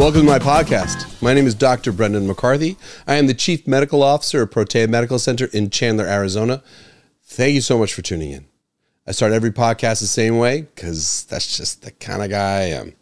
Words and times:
Welcome 0.00 0.22
to 0.22 0.26
my 0.26 0.38
podcast. 0.38 1.20
My 1.20 1.34
name 1.34 1.46
is 1.46 1.54
Dr. 1.54 1.92
Brendan 1.92 2.26
McCarthy. 2.26 2.78
I 3.06 3.16
am 3.16 3.26
the 3.26 3.34
Chief 3.34 3.66
Medical 3.66 4.02
Officer 4.02 4.40
of 4.40 4.50
Protea 4.50 4.88
Medical 4.88 5.18
Center 5.18 5.50
in 5.52 5.68
Chandler, 5.68 6.06
Arizona. 6.06 6.62
Thank 7.22 7.52
you 7.52 7.60
so 7.60 7.76
much 7.76 7.92
for 7.92 8.00
tuning 8.00 8.30
in. 8.30 8.46
I 9.06 9.12
start 9.12 9.32
every 9.32 9.50
podcast 9.50 10.00
the 10.00 10.06
same 10.06 10.38
way 10.38 10.62
because 10.62 11.24
that's 11.24 11.54
just 11.54 11.82
the 11.82 11.90
kind 11.90 12.22
of 12.22 12.30
guy 12.30 12.60
I 12.60 12.62
am. 12.68 12.94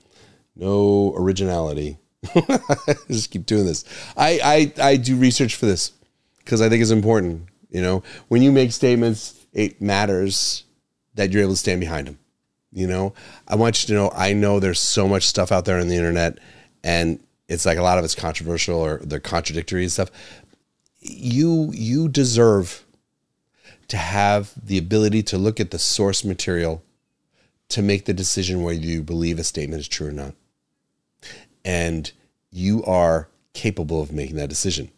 No 0.57 1.15
originality. 1.17 1.99
just 3.07 3.31
keep 3.31 3.47
doing 3.47 3.65
this. 3.65 3.85
I, 4.17 4.73
I, 4.81 4.85
I 4.91 4.97
do 4.97 5.15
research 5.15 5.55
for 5.55 5.67
this 5.67 5.93
because 6.39 6.61
I 6.61 6.69
think 6.69 6.83
it's 6.83 6.91
important. 6.91 7.47
You 7.71 7.81
know, 7.81 8.03
when 8.27 8.43
you 8.43 8.51
make 8.51 8.73
statements, 8.73 9.47
it 9.53 9.81
matters 9.81 10.65
that 11.15 11.31
you're 11.31 11.43
able 11.43 11.53
to 11.53 11.59
stand 11.59 11.79
behind 11.79 12.09
them. 12.09 12.19
You 12.73 12.89
know, 12.89 13.15
I 13.47 13.55
want 13.55 13.85
you 13.85 13.87
to 13.87 13.95
know 13.95 14.11
I 14.17 14.33
know 14.33 14.59
there's 14.59 14.81
so 14.81 15.07
much 15.07 15.29
stuff 15.29 15.53
out 15.53 15.65
there 15.65 15.79
on 15.79 15.87
the 15.87 15.97
internet 15.97 16.39
and 16.89 17.23
it's 17.49 17.67
like 17.67 17.77
a 17.77 17.83
lot 17.83 17.99
of 17.99 18.05
it's 18.05 18.15
controversial 18.15 18.79
or 18.79 18.97
they're 19.05 19.21
contradictory 19.21 19.83
and 19.83 19.93
stuff. 19.93 20.11
You 21.01 21.71
you 21.75 22.09
deserve 22.09 22.87
to 23.89 23.99
have 23.99 24.55
the 24.63 24.79
ability 24.79 25.23
to 25.25 25.37
look 25.37 25.61
at 25.61 25.71
the 25.71 25.79
source 25.79 26.25
material 26.25 26.83
to 27.69 27.83
make 27.83 28.07
the 28.07 28.15
decision 28.15 28.63
whether 28.63 28.79
you 28.79 29.03
believe 29.03 29.39
a 29.39 29.45
statement 29.45 29.81
is 29.81 29.89
true 29.89 30.09
or 30.09 30.13
not. 30.13 30.35
And 31.63 32.11
you 32.51 32.83
are 32.85 33.29
capable 33.53 34.01
of 34.01 34.11
making 34.11 34.37
that 34.37 34.49
decision. 34.49 34.91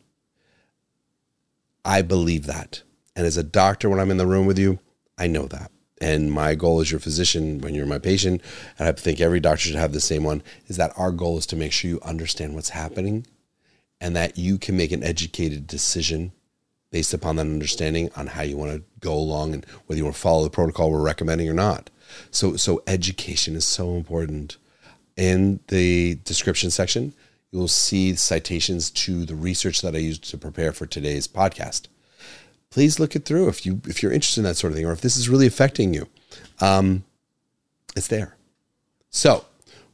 I 1.84 2.02
believe 2.02 2.46
that. 2.46 2.82
And 3.16 3.26
as 3.26 3.36
a 3.36 3.42
doctor, 3.42 3.90
when 3.90 3.98
I'm 3.98 4.12
in 4.12 4.16
the 4.16 4.28
room 4.28 4.46
with 4.46 4.60
you, 4.60 4.78
I 5.18 5.26
know 5.26 5.46
that. 5.46 5.72
And 6.00 6.32
my 6.32 6.54
goal 6.54 6.80
as 6.80 6.90
your 6.90 7.00
physician, 7.00 7.60
when 7.60 7.74
you're 7.74 7.84
my 7.84 7.98
patient, 7.98 8.40
and 8.78 8.88
I 8.88 8.92
think 8.92 9.20
every 9.20 9.38
doctor 9.38 9.60
should 9.60 9.74
have 9.74 9.92
the 9.92 10.00
same 10.00 10.24
one, 10.24 10.42
is 10.66 10.78
that 10.78 10.92
our 10.96 11.12
goal 11.12 11.36
is 11.36 11.46
to 11.46 11.56
make 11.56 11.72
sure 11.72 11.90
you 11.90 12.00
understand 12.02 12.54
what's 12.54 12.70
happening 12.70 13.26
and 14.00 14.16
that 14.16 14.38
you 14.38 14.56
can 14.56 14.76
make 14.76 14.92
an 14.92 15.04
educated 15.04 15.66
decision 15.66 16.32
based 16.90 17.12
upon 17.12 17.36
that 17.36 17.42
understanding 17.42 18.10
on 18.16 18.28
how 18.28 18.42
you 18.42 18.56
want 18.56 18.72
to 18.72 18.82
go 19.00 19.14
along 19.14 19.52
and 19.52 19.64
whether 19.86 19.98
you 19.98 20.04
want 20.04 20.16
to 20.16 20.20
follow 20.20 20.42
the 20.42 20.50
protocol 20.50 20.90
we're 20.90 21.02
recommending 21.02 21.48
or 21.48 21.54
not. 21.54 21.90
So, 22.30 22.56
so 22.56 22.82
education 22.86 23.54
is 23.54 23.66
so 23.66 23.94
important. 23.94 24.56
In 25.16 25.60
the 25.68 26.16
description 26.24 26.70
section, 26.70 27.12
you'll 27.52 27.68
see 27.68 28.14
citations 28.16 28.90
to 28.90 29.26
the 29.26 29.34
research 29.34 29.82
that 29.82 29.94
I 29.94 29.98
used 29.98 30.28
to 30.30 30.38
prepare 30.38 30.72
for 30.72 30.86
today's 30.86 31.28
podcast 31.28 31.88
please 32.70 32.98
look 33.00 33.16
it 33.16 33.24
through 33.24 33.48
if 33.48 33.66
you 33.66 33.80
if 33.86 34.02
you're 34.02 34.12
interested 34.12 34.40
in 34.40 34.44
that 34.44 34.56
sort 34.56 34.72
of 34.72 34.76
thing 34.76 34.86
or 34.86 34.92
if 34.92 35.00
this 35.00 35.16
is 35.16 35.28
really 35.28 35.46
affecting 35.46 35.92
you. 35.92 36.08
Um, 36.60 37.04
it's 37.96 38.08
there. 38.08 38.36
So, 39.10 39.44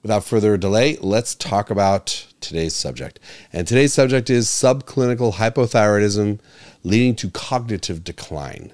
without 0.03 0.25
further 0.25 0.57
delay, 0.57 0.99
let's 1.01 1.35
talk 1.35 1.71
about 1.71 2.27
today's 2.41 2.75
subject. 2.75 3.19
And 3.53 3.67
today's 3.67 3.95
subject 3.95 4.29
is 4.29 4.47
subclinical 4.49 5.35
hypothyroidism 5.35 6.39
leading 6.85 7.17
to 7.17 7.31
cognitive 7.31 8.05
decline. 8.05 8.73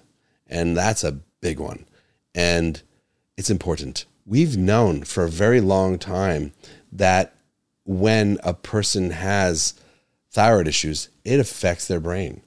And 0.48 0.76
that's 0.76 1.04
a 1.04 1.20
big 1.40 1.60
one. 1.60 1.86
And 2.34 2.82
it's 3.36 3.50
important. 3.50 4.04
We've 4.26 4.56
known 4.56 5.04
for 5.04 5.24
a 5.24 5.30
very 5.30 5.60
long 5.60 5.98
time 5.98 6.52
that 6.90 7.34
when 7.84 8.38
a 8.42 8.54
person 8.54 9.10
has 9.10 9.74
thyroid 10.30 10.68
issues, 10.68 11.08
it 11.24 11.40
affects 11.40 11.86
their 11.86 12.00
brain 12.00 12.42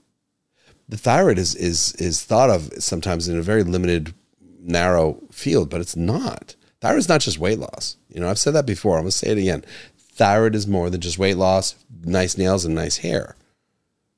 the 0.87 0.97
thyroid 0.97 1.37
is 1.37 1.55
is 1.55 1.93
is 1.95 2.23
thought 2.23 2.49
of 2.49 2.71
sometimes 2.79 3.27
in 3.27 3.37
a 3.37 3.41
very 3.41 3.63
limited, 3.63 4.13
narrow 4.59 5.21
field, 5.31 5.69
but 5.69 5.81
it's 5.81 5.95
not. 5.95 6.55
Thyroid 6.81 6.99
is 6.99 7.09
not 7.09 7.21
just 7.21 7.39
weight 7.39 7.59
loss. 7.59 7.97
You 8.09 8.19
know, 8.21 8.29
I've 8.29 8.39
said 8.39 8.53
that 8.53 8.65
before. 8.65 8.97
I'm 8.97 9.03
gonna 9.03 9.11
say 9.11 9.29
it 9.29 9.37
again. 9.37 9.65
Thyroid 9.97 10.55
is 10.55 10.67
more 10.67 10.89
than 10.89 11.01
just 11.01 11.17
weight 11.17 11.37
loss, 11.37 11.75
nice 12.03 12.37
nails, 12.37 12.65
and 12.65 12.75
nice 12.75 12.97
hair. 12.97 13.35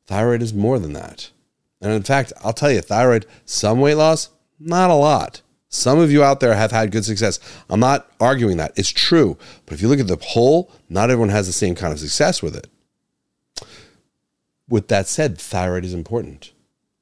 Thyroid 0.06 0.42
is 0.42 0.54
more 0.54 0.80
than 0.80 0.94
that. 0.94 1.32
And 1.82 1.92
in 1.92 2.04
fact, 2.04 2.34
I'll 2.44 2.54
tell 2.54 2.72
you, 2.72 2.82
thyroid, 2.82 3.26
some 3.46 3.80
weight 3.80 3.96
loss, 3.96 4.30
not 4.60 4.90
a 4.90 4.96
lot. 4.96 5.42
Some 5.70 6.00
of 6.00 6.12
you 6.12 6.24
out 6.24 6.40
there 6.40 6.56
have 6.56 6.72
had 6.72 6.92
good 6.92 7.06
success. 7.06 7.40
I'm 7.70 7.80
not 7.80 8.10
arguing 8.20 8.58
that. 8.58 8.72
It's 8.78 8.90
true. 8.90 9.38
But 9.66 9.74
if 9.74 9.82
you 9.82 9.88
look 9.88 10.00
at 10.00 10.08
the 10.08 10.18
whole, 10.18 10.72
not 10.90 11.10
everyone 11.10 11.30
has 11.30 11.46
the 11.46 11.54
same 11.54 11.76
kind 11.76 11.92
of 11.92 12.00
success 12.00 12.42
with 12.42 12.56
it. 12.56 12.68
With 14.70 14.88
that 14.88 15.08
said, 15.08 15.38
thyroid 15.38 15.86
is 15.86 15.94
important. 15.94 16.52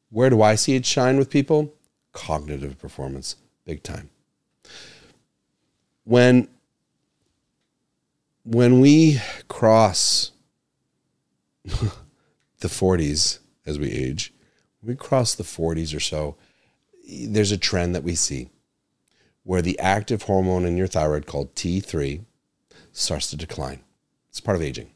Where 0.10 0.30
do 0.30 0.42
I 0.42 0.56
see 0.56 0.76
it 0.76 0.86
shine 0.86 1.18
with 1.18 1.30
people? 1.30 1.74
Cognitive 2.14 2.80
performance, 2.80 3.36
big 3.66 3.84
time. 3.84 4.10
When 6.04 6.48
when 8.44 8.80
we 8.80 9.20
cross 9.48 10.32
the 11.64 11.92
40s 12.62 13.40
as 13.66 13.80
we 13.80 13.92
age, 13.92 14.32
we 14.84 14.96
cross 14.96 15.34
the 15.34 15.44
40s 15.44 15.96
or 15.96 16.00
so, 16.00 16.36
there's 17.10 17.52
a 17.52 17.58
trend 17.58 17.96
that 17.96 18.04
we 18.04 18.14
see 18.14 18.50
where 19.44 19.62
the 19.62 19.78
active 19.80 20.24
hormone 20.24 20.66
in 20.66 20.78
your 20.78 20.88
thyroid 20.88 21.26
called 21.26 21.54
T3 21.56 22.24
starts 22.92 23.30
to 23.30 23.36
decline. 23.36 23.82
It's 24.30 24.40
part 24.40 24.56
of 24.56 24.62
aging. 24.62 24.92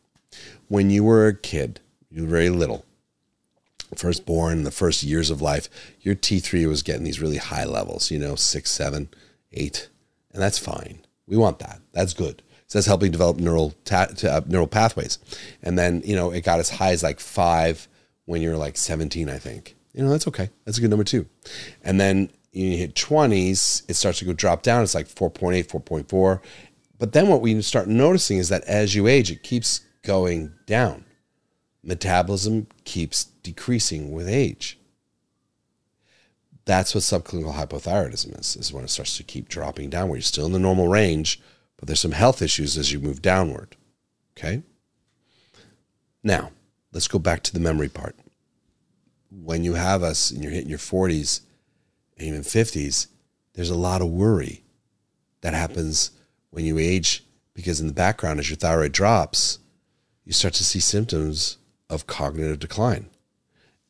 When 0.68 0.90
you 0.90 1.04
were 1.04 1.28
a 1.28 1.36
kid, 1.36 1.80
you 2.12 2.24
were 2.24 2.30
very 2.30 2.50
little, 2.50 2.86
firstborn, 3.96 4.60
in 4.60 4.64
the 4.64 4.72
first 4.72 5.04
years 5.04 5.30
of 5.30 5.42
life, 5.42 5.70
your 6.02 6.16
T3 6.16 6.68
was 6.68 6.84
getting 6.84 7.04
these 7.04 7.20
really 7.20 7.38
high 7.38 7.66
levels, 7.66 8.12
you 8.12 8.20
know, 8.20 8.36
six, 8.36 8.72
seven, 8.72 9.10
eight, 9.54 9.90
and 10.32 10.42
that's 10.42 10.60
fine. 10.60 11.00
We 11.28 11.38
want 11.38 11.60
that. 11.60 11.82
That's 11.92 12.14
good. 12.14 12.42
So 12.68 12.78
that's 12.78 12.88
helping 12.88 13.12
develop 13.12 13.38
neural 13.38 13.74
ta- 13.84 14.10
uh, 14.24 14.42
neural 14.46 14.68
pathways. 14.68 15.18
And 15.64 15.78
then, 15.78 16.04
you 16.06 16.16
know, 16.16 16.32
it 16.32 16.44
got 16.44 16.60
as 16.60 16.70
high 16.70 16.92
as 16.92 17.02
like 17.02 17.20
five 17.20 17.88
when 18.26 18.42
you're 18.42 18.58
like 18.58 18.78
17, 18.78 19.28
I 19.28 19.40
think. 19.40 19.76
You 19.94 20.04
know, 20.04 20.10
that's 20.12 20.28
okay. 20.28 20.50
That's 20.66 20.78
a 20.78 20.82
good 20.82 20.92
number 20.92 21.04
too. 21.04 21.26
And 21.84 22.00
then 22.00 22.30
you 22.52 22.78
hit 22.78 22.94
20s, 22.94 23.90
it 23.90 23.96
starts 23.96 24.20
to 24.20 24.26
go 24.26 24.34
drop 24.34 24.62
down. 24.62 24.84
It's 24.84 24.94
like 24.94 25.08
4.8, 25.08 25.68
4.4. 25.68 26.42
But 27.00 27.14
then 27.14 27.28
what 27.28 27.42
we 27.42 27.60
start 27.64 27.88
noticing 27.88 28.38
is 28.38 28.50
that 28.50 28.64
as 28.66 28.94
you 28.94 29.08
age, 29.08 29.32
it 29.32 29.42
keeps 29.42 29.82
going 30.04 30.54
down 30.68 31.06
metabolism 31.84 32.68
keeps 32.84 33.29
decreasing 33.50 34.12
with 34.12 34.30
age. 34.30 34.78
That's 36.66 36.94
what 36.94 37.04
subclinical 37.04 37.56
hypothyroidism 37.56 38.40
is, 38.40 38.56
is 38.56 38.72
when 38.72 38.84
it 38.84 38.92
starts 38.92 39.18
to 39.18 39.24
keep 39.24 39.50
dropping 39.50 39.90
down, 39.90 40.08
where 40.08 40.18
you're 40.18 40.22
still 40.22 40.46
in 40.46 40.52
the 40.52 40.60
normal 40.60 40.88
range, 40.88 41.42
but 41.78 41.88
there's 41.88 42.00
some 42.00 42.12
health 42.12 42.44
issues 42.44 42.78
as 42.78 42.92
you 42.92 43.00
move 43.00 43.24
downward. 43.24 43.76
Okay? 44.38 44.62
Now, 46.24 46.52
let's 46.94 47.08
go 47.08 47.18
back 47.18 47.42
to 47.44 47.54
the 47.54 47.60
memory 47.60 47.90
part. 47.90 48.16
When 49.32 49.64
you 49.64 49.74
have 49.74 50.04
us 50.04 50.30
and 50.30 50.44
you're 50.44 50.52
hitting 50.52 50.70
your 50.70 50.78
40s 50.78 51.42
and 52.18 52.28
even 52.28 52.42
50s, 52.42 53.08
there's 53.54 53.72
a 53.72 53.76
lot 53.76 54.02
of 54.02 54.10
worry 54.10 54.64
that 55.42 55.56
happens 55.56 56.12
when 56.52 56.66
you 56.66 56.78
age 56.78 57.24
because 57.56 57.82
in 57.82 57.88
the 57.88 57.94
background, 57.94 58.40
as 58.40 58.50
your 58.50 58.58
thyroid 58.58 58.92
drops, 58.92 59.58
you 60.24 60.34
start 60.34 60.54
to 60.56 60.64
see 60.64 60.80
symptoms 60.80 61.58
of 61.90 62.06
cognitive 62.06 62.60
decline. 62.60 63.10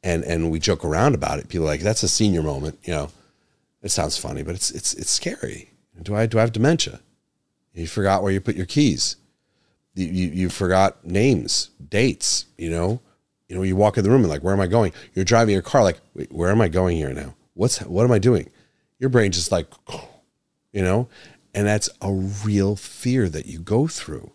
And 0.01 0.23
and 0.23 0.49
we 0.49 0.59
joke 0.59 0.85
around 0.85 1.15
about 1.15 1.39
it. 1.39 1.49
People 1.49 1.65
are 1.65 1.69
like, 1.69 1.81
that's 1.81 2.03
a 2.03 2.07
senior 2.07 2.41
moment, 2.41 2.79
you 2.83 2.93
know. 2.93 3.09
It 3.81 3.89
sounds 3.89 4.17
funny, 4.17 4.43
but 4.43 4.55
it's 4.55 4.71
it's 4.71 4.93
it's 4.93 5.11
scary. 5.11 5.71
Do 6.01 6.15
I 6.15 6.25
do 6.25 6.37
I 6.37 6.41
have 6.41 6.51
dementia? 6.51 7.01
You 7.73 7.87
forgot 7.87 8.23
where 8.23 8.31
you 8.31 8.41
put 8.41 8.55
your 8.55 8.65
keys. 8.65 9.17
You, 9.95 10.07
you, 10.07 10.27
you 10.29 10.49
forgot 10.49 11.05
names, 11.05 11.69
dates, 11.87 12.45
you 12.57 12.69
know. 12.69 13.01
You 13.47 13.55
know, 13.55 13.63
you 13.63 13.75
walk 13.75 13.97
in 13.97 14.03
the 14.03 14.09
room 14.09 14.21
and 14.21 14.29
like, 14.29 14.43
where 14.43 14.53
am 14.53 14.61
I 14.61 14.67
going? 14.67 14.93
You're 15.13 15.25
driving 15.25 15.53
your 15.53 15.63
car, 15.63 15.81
like, 15.83 15.99
where 16.29 16.51
am 16.51 16.61
I 16.61 16.67
going 16.67 16.97
here 16.97 17.11
now? 17.11 17.35
What's 17.55 17.79
what 17.81 18.03
am 18.03 18.11
I 18.11 18.19
doing? 18.19 18.49
Your 18.99 19.09
brain 19.09 19.31
just 19.31 19.51
like, 19.51 19.67
you 20.71 20.81
know, 20.81 21.09
and 21.53 21.67
that's 21.67 21.89
a 22.01 22.11
real 22.13 22.75
fear 22.75 23.27
that 23.29 23.47
you 23.47 23.59
go 23.59 23.87
through 23.87 24.31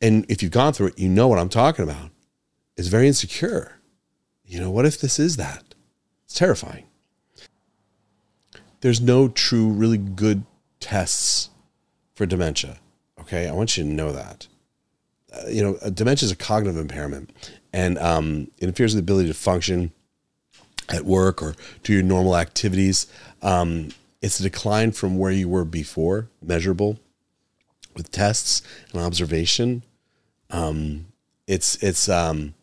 and 0.00 0.24
if 0.28 0.42
you've 0.42 0.52
gone 0.52 0.72
through 0.72 0.88
it, 0.88 0.98
you 0.98 1.08
know 1.08 1.28
what 1.28 1.38
I'm 1.38 1.48
talking 1.48 1.82
about. 1.82 2.10
It's 2.76 2.88
very 2.88 3.06
insecure. 3.06 3.79
You 4.50 4.58
know, 4.58 4.70
what 4.70 4.84
if 4.84 5.00
this 5.00 5.20
is 5.20 5.36
that? 5.36 5.62
It's 6.24 6.34
terrifying. 6.34 6.86
There's 8.80 9.00
no 9.00 9.28
true, 9.28 9.68
really 9.68 9.96
good 9.96 10.42
tests 10.80 11.50
for 12.16 12.26
dementia. 12.26 12.78
Okay, 13.20 13.48
I 13.48 13.52
want 13.52 13.76
you 13.76 13.84
to 13.84 13.88
know 13.88 14.10
that. 14.12 14.48
Uh, 15.32 15.46
you 15.48 15.62
know, 15.62 15.90
dementia 15.90 16.26
is 16.26 16.32
a 16.32 16.36
cognitive 16.36 16.80
impairment, 16.80 17.30
and 17.72 17.96
um, 17.98 18.50
it 18.58 18.64
interferes 18.64 18.92
with 18.92 19.06
the 19.06 19.12
ability 19.12 19.28
to 19.28 19.34
function 19.34 19.92
at 20.88 21.04
work 21.04 21.40
or 21.40 21.54
do 21.84 21.92
your 21.92 22.02
normal 22.02 22.36
activities. 22.36 23.06
Um, 23.42 23.90
it's 24.20 24.40
a 24.40 24.42
decline 24.42 24.90
from 24.90 25.16
where 25.16 25.30
you 25.30 25.48
were 25.48 25.64
before, 25.64 26.28
measurable 26.42 26.98
with 27.94 28.10
tests 28.10 28.62
and 28.92 29.00
observation. 29.00 29.84
Um, 30.50 31.06
it's 31.46 31.80
it's 31.84 32.08
um, 32.08 32.54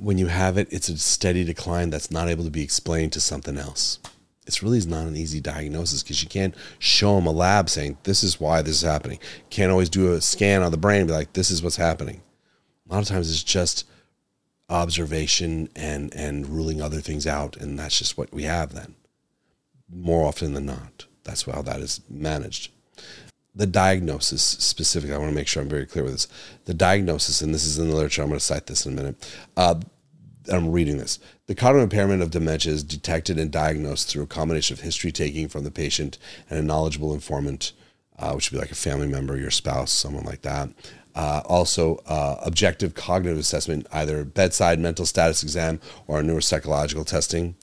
when 0.00 0.18
you 0.18 0.26
have 0.26 0.58
it, 0.58 0.68
it's 0.72 0.88
a 0.88 0.98
steady 0.98 1.44
decline 1.44 1.90
that's 1.90 2.10
not 2.10 2.28
able 2.28 2.44
to 2.44 2.50
be 2.50 2.62
explained 2.62 3.12
to 3.12 3.20
something 3.20 3.58
else. 3.58 3.98
it's 4.46 4.62
really 4.62 4.80
not 4.86 5.06
an 5.06 5.16
easy 5.16 5.40
diagnosis 5.40 6.02
because 6.02 6.22
you 6.22 6.28
can't 6.28 6.54
show 6.78 7.16
them 7.16 7.26
a 7.26 7.30
lab 7.30 7.68
saying 7.68 7.98
this 8.04 8.22
is 8.22 8.40
why 8.40 8.62
this 8.62 8.76
is 8.76 8.82
happening. 8.82 9.18
Can't 9.50 9.70
always 9.70 9.90
do 9.90 10.12
a 10.14 10.20
scan 10.22 10.62
on 10.62 10.70
the 10.70 10.78
brain 10.78 11.00
and 11.00 11.08
be 11.08 11.14
like, 11.14 11.34
this 11.34 11.50
is 11.50 11.62
what's 11.62 11.76
happening. 11.76 12.22
A 12.88 12.94
lot 12.94 13.02
of 13.02 13.08
times 13.08 13.30
it's 13.30 13.42
just 13.42 13.86
observation 14.70 15.68
and 15.76 16.14
and 16.14 16.48
ruling 16.48 16.80
other 16.80 17.00
things 17.00 17.26
out, 17.26 17.56
and 17.56 17.78
that's 17.78 17.98
just 17.98 18.16
what 18.16 18.32
we 18.32 18.44
have 18.44 18.74
then. 18.74 18.94
More 19.90 20.26
often 20.26 20.54
than 20.54 20.66
not, 20.66 21.06
that's 21.24 21.42
how 21.42 21.62
that 21.62 21.80
is 21.80 22.00
managed. 22.08 22.70
The 23.58 23.66
diagnosis 23.66 24.40
specifically, 24.40 25.16
I 25.16 25.18
want 25.18 25.30
to 25.30 25.34
make 25.34 25.48
sure 25.48 25.60
I'm 25.60 25.68
very 25.68 25.84
clear 25.84 26.04
with 26.04 26.12
this. 26.12 26.28
The 26.66 26.74
diagnosis, 26.74 27.42
and 27.42 27.52
this 27.52 27.66
is 27.66 27.76
in 27.76 27.90
the 27.90 27.96
literature. 27.96 28.22
I'm 28.22 28.28
going 28.28 28.38
to 28.38 28.44
cite 28.44 28.66
this 28.66 28.86
in 28.86 28.92
a 28.92 28.96
minute. 28.96 29.36
Uh, 29.56 29.80
I'm 30.48 30.70
reading 30.70 30.98
this. 30.98 31.18
The 31.46 31.56
cognitive 31.56 31.82
impairment 31.92 32.22
of 32.22 32.30
dementia 32.30 32.72
is 32.72 32.84
detected 32.84 33.36
and 33.36 33.50
diagnosed 33.50 34.08
through 34.08 34.22
a 34.22 34.28
combination 34.28 34.74
of 34.74 34.80
history 34.82 35.10
taking 35.10 35.48
from 35.48 35.64
the 35.64 35.72
patient 35.72 36.18
and 36.48 36.60
a 36.60 36.62
knowledgeable 36.62 37.12
informant, 37.12 37.72
uh, 38.16 38.30
which 38.32 38.52
would 38.52 38.58
be 38.58 38.60
like 38.60 38.70
a 38.70 38.76
family 38.76 39.08
member, 39.08 39.36
your 39.36 39.50
spouse, 39.50 39.90
someone 39.90 40.24
like 40.24 40.42
that. 40.42 40.68
Uh, 41.16 41.42
also, 41.46 41.96
uh, 42.06 42.36
objective 42.44 42.94
cognitive 42.94 43.38
assessment, 43.38 43.88
either 43.90 44.24
bedside 44.24 44.78
mental 44.78 45.04
status 45.04 45.42
exam 45.42 45.80
or 46.06 46.22
neuropsychological 46.22 47.04
testing. 47.04 47.56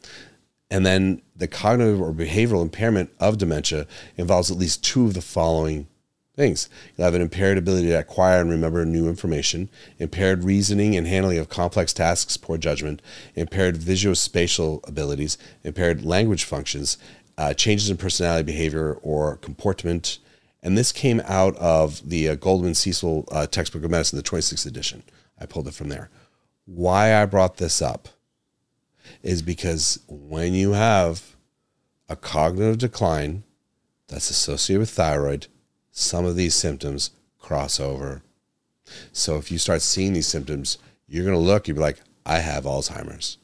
And 0.70 0.86
then 0.86 1.22
the 1.36 1.48
cognitive 1.48 2.02
or 2.02 2.12
behavioral 2.12 2.62
impairment 2.62 3.12
of 3.20 3.38
dementia 3.38 3.88
involves 4.18 4.50
at 4.50 4.58
least 4.58 4.84
two 4.84 5.06
of 5.06 5.14
the 5.14 5.22
following 5.22 5.88
things. 6.36 6.70
You'll 6.98 7.06
have 7.06 7.14
an 7.14 7.22
impaired 7.22 7.58
ability 7.58 7.88
to 7.88 8.00
acquire 8.00 8.42
and 8.42 8.50
remember 8.50 8.84
new 8.86 9.08
information, 9.08 9.70
impaired 10.00 10.44
reasoning 10.44 10.96
and 10.96 11.08
handling 11.08 11.38
of 11.38 11.50
complex 11.50 11.94
tasks, 11.94 12.38
poor 12.38 12.58
judgment, 12.58 13.02
impaired 13.36 13.78
visuospatial 13.78 14.88
abilities, 14.88 15.38
impaired 15.64 16.04
language 16.04 16.44
functions, 16.44 16.98
uh, 17.38 17.54
changes 17.54 17.90
in 17.90 17.98
personality, 17.98 18.44
behavior, 18.44 18.94
or 19.02 19.38
comportment. 19.38 20.20
And 20.62 20.78
this 20.78 20.92
came 20.92 21.22
out 21.26 21.56
of 21.58 22.08
the 22.10 22.30
uh, 22.30 22.36
Goldman 22.36 22.76
Cecil 22.76 23.28
uh, 23.32 23.48
textbook 23.48 23.84
of 23.84 23.92
medicine, 23.92 24.18
the 24.18 24.24
26th 24.24 24.66
edition. 24.66 25.04
I 25.40 25.46
pulled 25.46 25.68
it 25.68 25.74
from 25.74 25.90
there. 25.90 26.10
Why 26.66 27.22
I 27.22 27.26
brought 27.26 27.58
this 27.58 27.82
up 27.82 28.10
is 29.24 29.42
because 29.42 30.00
when 30.08 30.54
you 30.54 30.74
have 30.74 31.36
a 32.10 32.16
cognitive 32.16 32.78
decline 32.78 33.44
that's 34.08 34.30
associated 34.30 34.80
with 34.80 34.90
thyroid, 34.92 35.48
some 35.92 36.26
of 36.26 36.36
these 36.36 36.56
symptoms 36.56 37.12
cross 37.40 37.80
over. 37.80 38.22
So 39.12 39.38
if 39.38 39.52
you 39.52 39.58
start 39.58 39.82
seeing 39.82 40.14
these 40.14 40.28
symptoms, 40.28 40.78
you're 41.08 41.26
going 41.26 41.38
to 41.38 41.42
look, 41.42 41.68
you'll 41.68 41.76
be 41.76 41.82
like, 41.82 42.02
I 42.26 42.40
have 42.40 42.66
Alzheimer's. 42.66 43.38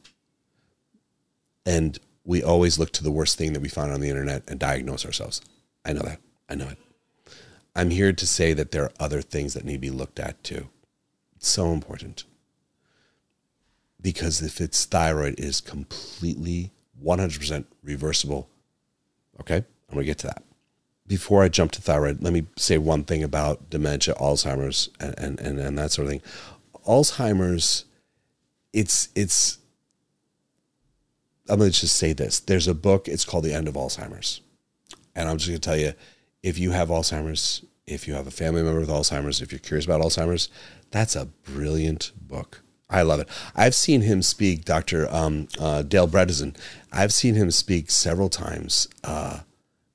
And 1.64 1.98
we 2.24 2.42
always 2.42 2.78
look 2.78 2.92
to 2.92 3.04
the 3.04 3.10
worst 3.10 3.38
thing 3.38 3.52
that 3.52 3.62
we 3.62 3.68
find 3.68 3.92
on 3.92 4.00
the 4.00 4.08
internet 4.10 4.42
and 4.48 4.58
diagnose 4.58 5.04
ourselves. 5.04 5.40
I 5.84 5.92
know 5.92 6.02
that. 6.02 6.20
I 6.48 6.54
know 6.54 6.68
it. 6.68 6.78
I'm 7.74 7.90
here 7.90 8.12
to 8.12 8.26
say 8.26 8.52
that 8.52 8.70
there 8.70 8.84
are 8.84 8.92
other 9.00 9.22
things 9.22 9.54
that 9.54 9.64
need 9.64 9.74
to 9.74 9.78
be 9.78 9.90
looked 9.90 10.20
at 10.20 10.42
too. 10.44 10.68
It's 11.36 11.48
so 11.48 11.72
important. 11.72 12.24
Because 14.02 14.42
if 14.42 14.60
it's 14.60 14.84
thyroid, 14.84 15.38
it 15.38 15.40
is 15.40 15.60
completely 15.60 16.72
100% 17.02 17.64
reversible. 17.82 18.50
Okay? 19.40 19.64
I'm 19.88 19.98
to 19.98 20.04
get 20.04 20.18
to 20.18 20.26
that 20.26 20.42
before 21.12 21.42
I 21.42 21.50
jump 21.50 21.72
to 21.72 21.82
thyroid, 21.82 22.22
let 22.22 22.32
me 22.32 22.46
say 22.56 22.78
one 22.78 23.04
thing 23.04 23.22
about 23.22 23.68
dementia, 23.68 24.14
Alzheimer's, 24.14 24.88
and, 24.98 25.14
and, 25.18 25.40
and, 25.40 25.58
and 25.58 25.78
that 25.78 25.92
sort 25.92 26.06
of 26.06 26.10
thing. 26.10 26.22
Alzheimer's, 26.86 27.84
it's, 28.72 29.10
it's, 29.14 29.58
I'm 31.50 31.58
to 31.58 31.68
just 31.68 31.96
say 31.96 32.14
this. 32.14 32.40
There's 32.40 32.66
a 32.66 32.72
book, 32.72 33.08
it's 33.08 33.26
called 33.26 33.44
The 33.44 33.52
End 33.52 33.68
of 33.68 33.74
Alzheimer's. 33.74 34.40
And 35.14 35.28
I'm 35.28 35.36
just 35.36 35.50
to 35.50 35.58
tell 35.58 35.76
you 35.76 35.92
if 36.42 36.58
you 36.58 36.70
have 36.70 36.88
Alzheimer's, 36.88 37.62
if 37.86 38.08
you 38.08 38.14
have 38.14 38.26
a 38.26 38.30
family 38.30 38.62
member 38.62 38.80
with 38.80 38.88
Alzheimer's, 38.88 39.42
if 39.42 39.52
you're 39.52 39.58
curious 39.58 39.84
about 39.84 40.00
Alzheimer's, 40.00 40.48
that's 40.92 41.14
a 41.14 41.26
brilliant 41.26 42.12
book. 42.18 42.61
I 42.92 43.02
love 43.02 43.20
it. 43.20 43.28
I've 43.56 43.74
seen 43.74 44.02
him 44.02 44.22
speak, 44.22 44.64
Dr. 44.66 45.12
Um, 45.12 45.48
uh, 45.58 45.82
Dale 45.82 46.06
Bredesen. 46.06 46.54
I've 46.92 47.12
seen 47.12 47.34
him 47.34 47.50
speak 47.50 47.90
several 47.90 48.28
times. 48.28 48.86
Uh, 49.02 49.40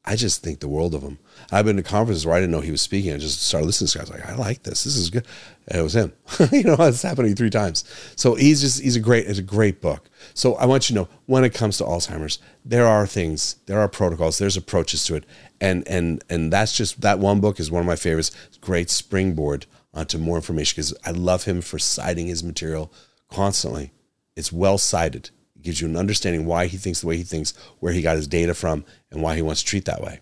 I 0.03 0.15
just 0.15 0.41
think 0.41 0.61
the 0.61 0.67
world 0.67 0.95
of 0.95 1.03
him. 1.03 1.19
I've 1.51 1.65
been 1.65 1.75
to 1.75 1.83
conferences 1.83 2.25
where 2.25 2.35
I 2.35 2.39
didn't 2.39 2.51
know 2.51 2.61
he 2.61 2.71
was 2.71 2.81
speaking. 2.81 3.13
I 3.13 3.17
just 3.17 3.43
started 3.43 3.67
listening 3.67 3.89
to 3.89 3.99
this 3.99 4.09
guy. 4.09 4.13
I 4.13 4.15
was 4.15 4.25
like, 4.25 4.29
I 4.29 4.35
like 4.35 4.63
this. 4.63 4.85
This 4.85 4.95
is 4.95 5.09
good. 5.09 5.27
And 5.67 5.79
it 5.79 5.83
was 5.83 5.95
him. 5.95 6.13
you 6.51 6.63
know, 6.63 6.75
it's 6.79 7.01
happening 7.01 7.35
three 7.35 7.49
times. 7.49 7.83
So 8.15 8.35
he's 8.35 8.61
just 8.61 8.81
he's 8.81 8.95
a 8.95 9.01
great 9.01 9.27
it's 9.27 9.37
a 9.37 9.43
great 9.43 9.81
book. 9.81 10.09
So 10.33 10.55
I 10.55 10.65
want 10.65 10.89
you 10.89 10.95
to 10.95 11.01
know 11.01 11.09
when 11.25 11.43
it 11.43 11.53
comes 11.53 11.77
to 11.77 11.83
Alzheimer's, 11.83 12.39
there 12.63 12.87
are 12.87 13.05
things, 13.05 13.57
there 13.65 13.79
are 13.79 13.89
protocols, 13.89 14.37
there's 14.37 14.57
approaches 14.57 15.05
to 15.05 15.15
it, 15.15 15.25
and 15.59 15.85
and 15.87 16.23
and 16.29 16.53
that's 16.53 16.75
just 16.75 17.01
that 17.01 17.19
one 17.19 17.41
book 17.41 17.59
is 17.59 17.69
one 17.69 17.81
of 17.81 17.85
my 17.85 17.97
favorites. 17.97 18.31
Great 18.61 18.89
springboard 18.89 19.65
onto 19.93 20.17
more 20.17 20.35
information 20.35 20.75
because 20.75 20.93
I 21.05 21.11
love 21.11 21.45
him 21.45 21.61
for 21.61 21.79
citing 21.79 22.27
his 22.27 22.43
material 22.43 22.91
constantly. 23.29 23.91
It's 24.35 24.51
well 24.51 24.77
cited 24.77 25.31
It 25.55 25.63
gives 25.63 25.81
you 25.81 25.87
an 25.87 25.97
understanding 25.97 26.45
why 26.45 26.67
he 26.67 26.77
thinks 26.77 27.01
the 27.01 27.07
way 27.07 27.17
he 27.17 27.23
thinks, 27.23 27.53
where 27.79 27.93
he 27.93 28.01
got 28.01 28.17
his 28.17 28.27
data 28.27 28.53
from, 28.53 28.85
and 29.11 29.21
why 29.21 29.35
he 29.35 29.41
wants 29.41 29.61
to 29.61 29.67
treat 29.67 29.85
that 29.85 30.01
way. 30.01 30.19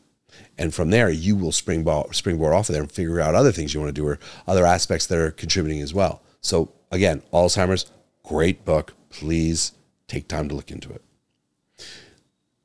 And 0.58 0.74
from 0.74 0.90
there, 0.90 1.10
you 1.10 1.36
will 1.36 1.52
springboard, 1.52 2.16
springboard 2.16 2.54
off 2.54 2.70
of 2.70 2.74
there 2.74 2.82
and 2.82 2.92
figure 2.92 3.20
out 3.20 3.36
other 3.36 3.52
things 3.52 3.74
you 3.74 3.80
want 3.80 3.94
to 3.94 4.02
do 4.02 4.08
or 4.08 4.20
other 4.48 4.66
aspects 4.66 5.06
that 5.08 5.18
are 5.18 5.32
contributing 5.32 5.82
as 5.82 5.94
well. 5.94 6.22
So, 6.42 6.72
again, 6.92 7.22
Alzheimer's, 7.34 7.92
great 8.24 8.64
book. 8.66 8.94
Please 9.10 9.74
take 10.08 10.28
time 10.28 10.50
to 10.50 10.56
look 10.56 10.72
into 10.72 10.92
it. 10.92 11.02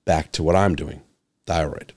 Back 0.05 0.32
to 0.32 0.43
what 0.43 0.56
I'm 0.56 0.75
doing 0.75 1.02
thyroid. 1.47 1.93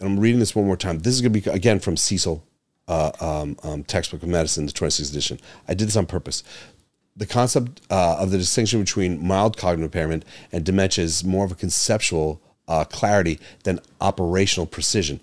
I'm 0.00 0.20
reading 0.20 0.40
this 0.40 0.54
one 0.54 0.66
more 0.66 0.76
time. 0.76 0.98
This 0.98 1.14
is 1.14 1.22
going 1.22 1.32
to 1.32 1.40
be, 1.40 1.50
again, 1.50 1.80
from 1.80 1.96
Cecil 1.96 2.46
uh, 2.88 3.12
um, 3.20 3.56
um, 3.62 3.84
textbook 3.84 4.22
of 4.22 4.28
medicine, 4.28 4.66
the 4.66 4.72
26th 4.72 5.10
edition. 5.10 5.40
I 5.68 5.74
did 5.74 5.88
this 5.88 5.96
on 5.96 6.06
purpose 6.06 6.42
the 7.16 7.26
concept 7.26 7.80
uh, 7.90 8.16
of 8.18 8.30
the 8.30 8.38
distinction 8.38 8.80
between 8.80 9.24
mild 9.24 9.56
cognitive 9.56 9.84
impairment 9.84 10.24
and 10.50 10.64
dementia 10.64 11.04
is 11.04 11.24
more 11.24 11.44
of 11.44 11.52
a 11.52 11.56
conceptual 11.56 12.40
uh, 12.66 12.84
clarity 12.84 13.38
than 13.64 13.80
operational 14.00 14.66
precision. 14.66 15.20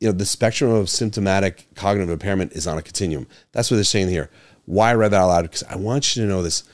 You 0.00 0.08
know, 0.08 0.12
the 0.12 0.26
spectrum 0.26 0.70
of 0.70 0.90
symptomatic 0.90 1.66
cognitive 1.74 2.10
impairment 2.10 2.52
is 2.52 2.66
on 2.66 2.78
a 2.78 2.82
continuum. 2.82 3.26
That's 3.52 3.70
what 3.70 3.76
they're 3.76 3.84
saying 3.84 4.08
here. 4.08 4.30
Why 4.66 4.90
I 4.90 4.94
read 4.94 5.12
that 5.12 5.20
out 5.20 5.28
loud? 5.28 5.42
Because 5.42 5.62
I 5.64 5.76
want 5.76 6.16
you 6.16 6.22
to 6.22 6.28
know 6.28 6.42
this. 6.42 6.64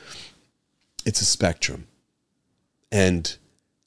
It's 1.05 1.21
a 1.21 1.25
spectrum, 1.25 1.87
and 2.91 3.37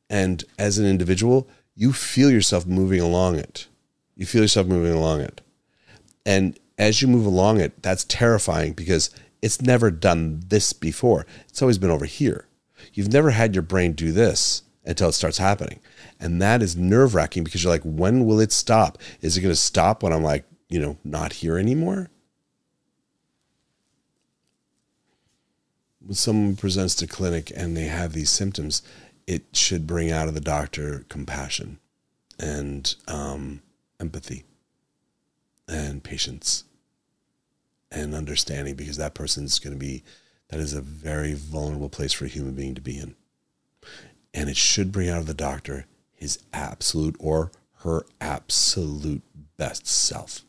and 0.10 0.44
as 0.60 0.78
an 0.78 0.86
individual, 0.86 1.48
you 1.76 1.92
feel 1.92 2.30
yourself 2.30 2.66
moving 2.66 3.00
along 3.00 3.38
it. 3.38 3.68
You 4.16 4.26
feel 4.26 4.42
yourself 4.42 4.68
moving 4.68 4.94
along 4.94 5.22
it, 5.22 5.42
and 6.26 6.60
as 6.78 7.02
you 7.02 7.08
move 7.08 7.26
along 7.26 7.60
it, 7.60 7.82
that's 7.82 8.04
terrifying 8.04 8.74
because 8.74 9.10
it's 9.42 9.62
never 9.62 9.92
done 9.92 10.42
this 10.48 10.74
before. 10.74 11.26
It's 11.48 11.62
always 11.62 11.78
been 11.78 11.92
over 11.92 12.06
here. 12.06 12.48
You've 12.94 13.14
never 13.14 13.32
had 13.32 13.54
your 13.54 13.62
brain 13.62 13.94
do 13.94 14.12
this 14.12 14.64
until 14.84 15.10
it 15.10 15.14
starts 15.14 15.38
happening. 15.38 15.80
And 16.20 16.42
that 16.42 16.62
is 16.62 16.76
nerve 16.76 17.16
wracking 17.16 17.44
because 17.44 17.64
you're 17.64 17.74
like, 17.74 17.84
when 17.84 18.26
will 18.26 18.40
it 18.40 18.52
stop? 18.52 18.98
Is 19.22 19.38
it 19.38 19.42
going 19.42 19.52
to 19.52 19.56
stop 19.56 20.04
when 20.04 20.14
I'm 20.14 20.24
like, 20.24 20.46
you 20.70 20.80
know, 20.80 20.98
not 21.04 21.34
here 21.34 21.58
anymore? 21.58 22.10
When 26.00 26.16
someone 26.16 26.56
presents 26.56 26.96
to 26.96 27.08
clinic 27.08 27.52
and 27.56 27.76
they 27.76 27.86
have 27.86 28.14
these 28.14 28.30
symptoms, 28.30 28.84
it 29.26 29.44
should 29.54 29.88
bring 29.88 30.12
out 30.12 30.28
of 30.28 30.36
the 30.36 30.42
doctor 30.42 31.06
compassion 31.10 31.80
and 32.40 32.96
um, 33.08 33.62
empathy 34.00 34.44
and 35.68 36.04
patience 36.04 36.64
and 37.92 38.14
understanding 38.14 38.76
because 38.76 38.98
that 38.98 39.14
person's 39.14 39.60
going 39.60 39.74
to 39.74 39.80
be 39.80 40.04
that 40.50 40.60
is 40.60 40.74
a 40.74 40.82
very 40.82 41.34
vulnerable 41.34 41.90
place 41.90 42.14
for 42.14 42.26
a 42.26 42.30
human 42.30 42.54
being 42.54 42.76
to 42.76 42.82
be 42.82 42.98
in. 42.98 43.16
And 44.34 44.50
it 44.50 44.58
should 44.58 44.92
bring 44.92 45.10
out 45.10 45.20
of 45.20 45.26
the 45.26 45.34
doctor 45.34 45.86
his 46.14 46.40
absolute 46.54 47.16
or 47.20 47.52
her 47.80 48.06
absolute 48.22 49.24
best 49.58 49.88
self. 49.88 50.42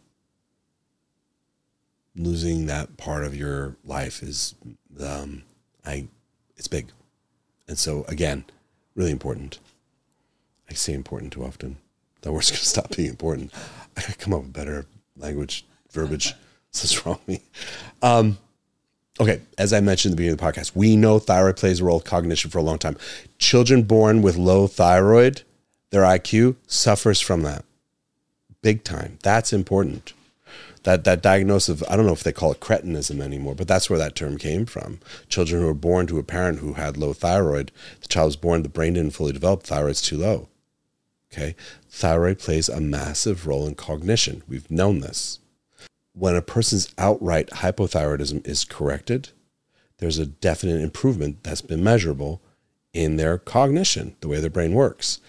Losing 2.15 2.67
that 2.67 2.97
part 2.97 3.25
of 3.25 3.37
your 3.37 3.77
life 3.85 4.23
is, 4.23 4.55
um, 5.01 5.43
I, 5.85 6.09
it's 6.57 6.69
big. 6.69 6.93
And 7.69 7.79
so, 7.79 8.05
again, 8.09 8.45
really 8.95 9.11
important. 9.11 9.59
I 10.71 10.75
say 10.75 10.95
important 10.95 11.33
too 11.33 11.45
often. 11.45 11.77
That 12.23 12.33
word's 12.33 12.51
going 12.51 12.59
to 12.59 12.67
stop 12.67 12.97
being 12.97 13.11
important. 13.11 13.53
I 13.97 14.03
come 14.03 14.35
up 14.35 14.43
with 14.43 14.53
better 14.53 14.87
language, 15.17 15.65
verbiage. 15.91 16.35
What's 16.73 17.07
wrong 17.07 17.19
with 17.27 17.29
me? 17.29 17.41
Um, 18.03 18.39
okay, 19.19 19.41
as 19.57 19.73
I 19.73 19.81
mentioned 19.81 20.13
at 20.13 20.17
the 20.17 20.23
beginning 20.23 20.39
of 20.39 20.41
the 20.41 20.61
podcast, 20.61 20.77
we 20.77 20.95
know 20.97 21.19
thyroid 21.19 21.57
plays 21.57 21.81
a 21.81 21.85
role 21.85 22.01
in 22.01 22.05
cognition 22.05 22.51
for 22.51 22.59
a 22.59 22.63
long 22.63 22.79
time. 22.79 22.97
Children 23.39 23.85
born 23.85 24.21
with 24.23 24.37
low 24.37 24.67
thyroid, 24.67 25.43
their 25.91 26.03
IQ 26.03 26.57
suffers 26.67 27.21
from 27.21 27.43
that 27.43 27.65
big 28.63 28.85
time. 28.85 29.19
That's 29.23 29.53
important. 29.53 30.13
that 30.83 31.05
that 31.05 31.23
diagnosis 31.23 31.81
of 31.81 31.89
I 31.89 31.97
don't 31.97 32.07
know 32.07 32.13
if 32.13 32.23
they 32.23 32.33
call 32.33 32.53
it 32.53 32.61
cretinism 32.61 33.21
anymore, 33.21 33.55
but 33.55 33.67
that's 33.67 33.89
where 33.91 33.99
that 33.99 34.15
term 34.15 34.37
came 34.39 34.67
from. 34.67 35.01
Children 35.29 35.61
who 35.63 35.67
were 35.67 35.75
born 35.75 36.07
to 36.09 36.19
a 36.19 36.23
parent 36.23 36.59
who 36.61 36.75
had 36.75 36.97
low 36.97 37.13
thyroid, 37.13 37.73
the 38.03 38.09
child 38.09 38.27
was 38.27 38.37
born, 38.37 38.63
the 38.63 38.69
brain 38.69 38.93
didn't 38.95 39.15
fully 39.15 39.33
develop, 39.33 39.63
thyroid's 39.63 40.03
too 40.03 40.19
low. 40.19 40.49
Okay, 41.33 41.55
thyroid 41.91 42.39
plays 42.39 42.69
a 42.69 42.81
massive 42.81 43.47
role 43.47 43.67
in 43.67 43.75
cognition. 43.75 44.43
We've 44.49 44.71
known 44.71 45.01
this. 45.01 45.41
When 46.13 46.35
a 46.35 46.43
person's 46.43 46.95
outright 46.97 47.49
hypothyroidism 47.51 48.47
is 48.47 48.65
corrected, 48.65 49.31
there's 49.99 50.19
a 50.19 50.27
definite 50.27 50.81
improvement 50.81 51.43
that's 51.43 51.61
been 51.61 51.85
measurable 51.85 52.41
in 52.93 53.17
their 53.17 53.37
cognition, 53.37 54.17
the 54.21 54.29
way 54.29 54.41
their 54.41 54.51
brain 54.51 54.73
works. 54.73 55.21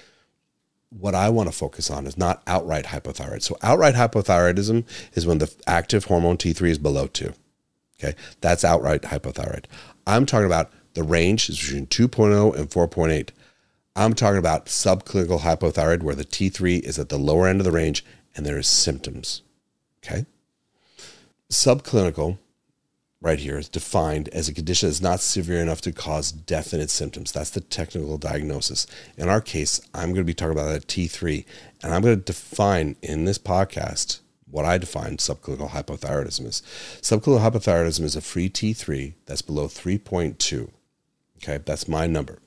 What 0.90 1.16
I 1.16 1.28
want 1.30 1.50
to 1.50 1.56
focus 1.56 1.90
on 1.90 2.08
is 2.08 2.18
not 2.18 2.42
outright 2.48 2.86
hypothyroid. 2.86 3.42
So, 3.42 3.58
outright 3.62 3.96
hypothyroidism 3.96 4.86
is 5.14 5.26
when 5.26 5.40
the 5.40 5.54
active 5.68 6.06
hormone 6.06 6.38
T3 6.38 6.70
is 6.70 6.78
below 6.78 7.08
2. 7.08 7.34
Okay, 8.00 8.16
that's 8.40 8.64
outright 8.64 9.02
hypothyroid. 9.02 9.66
I'm 10.06 10.26
talking 10.26 10.46
about 10.46 10.72
the 10.94 11.04
range 11.04 11.50
is 11.50 11.60
between 11.60 11.88
2.0 11.88 12.56
and 12.56 12.70
4.8. 12.70 13.30
I'm 13.98 14.14
talking 14.14 14.38
about 14.38 14.68
subclinical 14.68 15.40
hypothyroid, 15.40 16.04
where 16.04 16.14
the 16.14 16.24
T3 16.24 16.82
is 16.82 17.00
at 17.00 17.10
the 17.10 17.18
lower 17.18 17.48
end 17.48 17.60
of 17.60 17.66
the 17.66 17.72
range 17.72 18.06
and 18.36 18.46
there 18.46 18.60
is 18.60 18.68
symptoms. 18.68 19.42
Okay. 20.06 20.28
Subclinical 21.52 22.38
right 23.22 23.40
here 23.40 23.58
is 23.58 23.68
defined 23.68 24.30
as 24.30 24.48
a 24.48 24.54
condition 24.54 24.88
that's 24.88 25.02
not 25.02 25.20
severe 25.20 25.60
enough 25.60 25.82
to 25.82 25.92
cause 25.92 26.32
definite 26.32 26.92
symptoms. 26.92 27.32
That's 27.32 27.50
the 27.50 27.60
technical 27.60 28.20
diagnosis. 28.20 28.86
In 29.18 29.30
our 29.30 29.42
case, 29.42 29.82
I'm 29.96 30.10
going 30.10 30.18
to 30.18 30.24
be 30.24 30.36
talking 30.36 30.52
about 30.52 30.76
a 30.76 30.86
T3, 30.86 31.44
and 31.82 31.92
I'm 31.92 32.04
going 32.04 32.20
to 32.20 32.24
define 32.24 32.98
in 33.02 33.26
this 33.26 33.40
podcast 33.40 34.20
what 34.46 34.64
I 34.64 34.78
define 34.78 35.18
subclinical 35.18 35.72
hypothyroidism 35.72 36.46
is. 36.46 36.62
Subclinical 37.02 37.42
hypothyroidism 37.42 38.04
is 38.04 38.16
a 38.16 38.22
free 38.22 38.48
T3 38.48 39.16
that's 39.26 39.42
below 39.42 39.66
3.2. 39.66 40.70
Okay, 41.38 41.58
that's 41.66 41.88
my 41.88 42.06
number. 42.06 42.38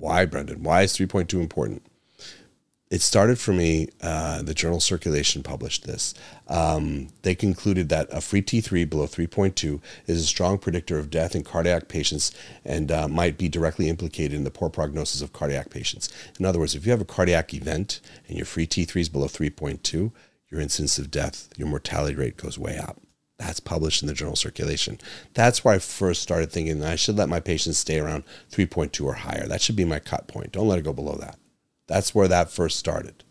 Why, 0.00 0.24
Brendan? 0.24 0.64
Why 0.64 0.82
is 0.82 0.92
3.2 0.96 1.34
important? 1.34 1.82
it 2.90 3.02
started 3.02 3.38
for 3.38 3.52
me. 3.52 3.88
Uh, 4.02 4.42
the 4.42 4.52
journal 4.52 4.80
Circulation 4.80 5.42
published 5.42 5.86
this. 5.86 6.12
Um, 6.48 7.08
they 7.22 7.36
concluded 7.36 7.88
that 7.88 8.08
a 8.10 8.20
free 8.20 8.42
T3 8.42 8.90
below 8.90 9.06
3.2 9.06 9.80
is 10.06 10.20
a 10.20 10.26
strong 10.26 10.58
predictor 10.58 10.98
of 10.98 11.08
death 11.08 11.36
in 11.36 11.44
cardiac 11.44 11.88
patients 11.88 12.32
and 12.64 12.90
uh, 12.90 13.06
might 13.06 13.38
be 13.38 13.48
directly 13.48 13.88
implicated 13.88 14.36
in 14.36 14.44
the 14.44 14.50
poor 14.50 14.68
prognosis 14.68 15.22
of 15.22 15.32
cardiac 15.32 15.70
patients. 15.70 16.08
In 16.38 16.44
other 16.44 16.58
words, 16.58 16.74
if 16.74 16.84
you 16.84 16.90
have 16.90 17.00
a 17.00 17.06
cardiac 17.06 17.54
event 17.54 18.00
and 18.26 18.36
your 18.36 18.46
free 18.46 18.66
T3 18.66 19.00
is 19.00 19.08
below 19.08 19.26
3.2, 19.26 20.10
your 20.50 20.60
incidence 20.60 20.98
of 20.98 21.12
death, 21.12 21.48
your 21.56 21.68
mortality 21.68 22.16
rate 22.16 22.36
goes 22.36 22.58
way 22.58 22.76
up. 22.76 23.00
That's 23.40 23.58
published 23.58 24.02
in 24.02 24.06
the 24.06 24.12
journal 24.12 24.36
Circulation. 24.36 24.98
That's 25.32 25.64
where 25.64 25.74
I 25.74 25.78
first 25.78 26.20
started 26.20 26.52
thinking 26.52 26.84
I 26.84 26.96
should 26.96 27.16
let 27.16 27.30
my 27.30 27.40
patients 27.40 27.78
stay 27.78 27.98
around 27.98 28.24
3.2 28.52 29.02
or 29.02 29.14
higher. 29.14 29.46
That 29.46 29.62
should 29.62 29.76
be 29.76 29.86
my 29.86 29.98
cut 29.98 30.28
point. 30.28 30.52
Don't 30.52 30.68
let 30.68 30.78
it 30.78 30.84
go 30.84 30.92
below 30.92 31.16
that. 31.20 31.38
That's 31.86 32.14
where 32.14 32.28
that 32.28 32.50
first 32.50 32.78
started. 32.78 33.24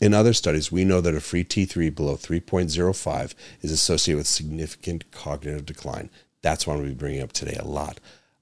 In 0.00 0.14
other 0.14 0.32
studies, 0.32 0.70
we 0.70 0.84
know 0.84 1.00
that 1.00 1.16
a 1.16 1.20
free 1.20 1.42
T3 1.42 1.92
below 1.92 2.14
3.05 2.14 3.34
is 3.60 3.72
associated 3.72 4.18
with 4.18 4.28
significant 4.28 5.10
cognitive 5.10 5.66
decline. 5.66 6.10
That's 6.42 6.66
what 6.66 6.74
I'm 6.74 6.78
going 6.78 6.90
to 6.90 6.94
be 6.94 6.98
bringing 6.98 7.22
up 7.22 7.32
today 7.32 7.58
a 7.58 7.66
lot. 7.66 7.98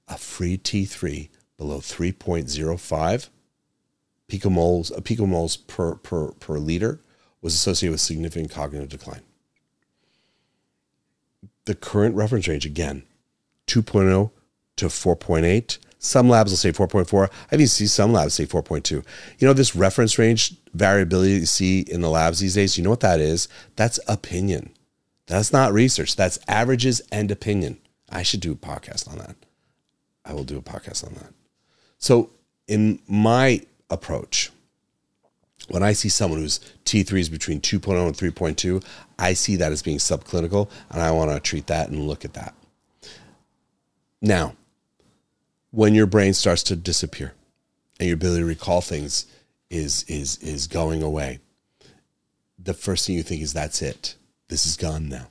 A 0.07 0.19
free 0.19 0.59
T3 0.59 1.29
below 1.57 1.79
3.05 1.79 3.29
picomoles, 4.29 4.95
uh, 4.95 5.01
picomoles 5.01 5.65
per, 5.65 5.95
per, 5.95 6.33
per 6.33 6.59
liter 6.59 7.01
was 7.41 7.55
associated 7.55 7.93
with 7.93 8.01
significant 8.01 8.51
cognitive 8.51 8.89
decline. 8.89 9.23
The 11.65 11.75
current 11.75 12.15
reference 12.15 12.47
range, 12.47 12.65
again, 12.65 13.03
2.0 13.67 14.31
to 14.77 14.85
4.8 14.85 15.77
some 15.99 16.29
labs 16.29 16.51
will 16.51 16.57
say 16.57 16.71
4.4. 16.71 17.29
I've 17.51 17.59
even 17.59 17.67
see 17.67 17.85
some 17.85 18.13
labs 18.13 18.33
say 18.33 18.45
4.2. 18.45 18.89
You 18.91 19.03
know, 19.41 19.53
this 19.53 19.75
reference 19.75 20.17
range 20.17 20.55
variability 20.73 21.33
you 21.33 21.45
see 21.45 21.81
in 21.81 21.99
the 22.01 22.09
labs 22.09 22.39
these 22.39 22.55
days, 22.55 22.77
you 22.77 22.83
know 22.83 22.89
what 22.89 23.01
that 23.01 23.19
is? 23.19 23.49
That's 23.75 23.99
opinion. 24.07 24.71
That's 25.27 25.51
not 25.51 25.73
research. 25.73 26.15
That's 26.15 26.39
averages 26.47 27.01
and 27.11 27.29
opinion. 27.29 27.79
I 28.09 28.23
should 28.23 28.39
do 28.39 28.53
a 28.53 28.55
podcast 28.55 29.09
on 29.09 29.17
that. 29.19 29.35
I 30.23 30.33
will 30.33 30.45
do 30.45 30.57
a 30.57 30.61
podcast 30.61 31.05
on 31.05 31.13
that. 31.15 31.33
So, 31.97 32.31
in 32.67 32.99
my 33.07 33.61
approach, 33.89 34.51
when 35.69 35.83
I 35.83 35.93
see 35.93 36.09
someone 36.09 36.39
whose 36.39 36.59
T3 36.85 37.19
is 37.19 37.29
between 37.29 37.61
2.0 37.61 38.07
and 38.07 38.15
3.2, 38.15 38.83
I 39.17 39.33
see 39.33 39.55
that 39.57 39.71
as 39.71 39.81
being 39.81 39.97
subclinical 39.97 40.69
and 40.89 41.01
I 41.01 41.11
want 41.11 41.31
to 41.31 41.39
treat 41.39 41.67
that 41.67 41.89
and 41.89 42.07
look 42.07 42.25
at 42.25 42.33
that. 42.33 42.53
Now, 44.21 44.55
when 45.71 45.93
your 45.95 46.07
brain 46.07 46.33
starts 46.33 46.63
to 46.63 46.75
disappear 46.75 47.33
and 47.99 48.07
your 48.07 48.15
ability 48.15 48.41
to 48.41 48.45
recall 48.45 48.81
things 48.81 49.25
is 49.69 50.03
is 50.07 50.37
is 50.37 50.65
going 50.65 51.03
away 51.03 51.39
the 52.57 52.73
first 52.73 53.05
thing 53.05 53.15
you 53.15 53.23
think 53.23 53.41
is 53.41 53.53
that's 53.53 53.81
it. 53.81 54.15
This 54.47 54.65
is 54.65 54.75
gone 54.75 55.07
now. 55.07 55.27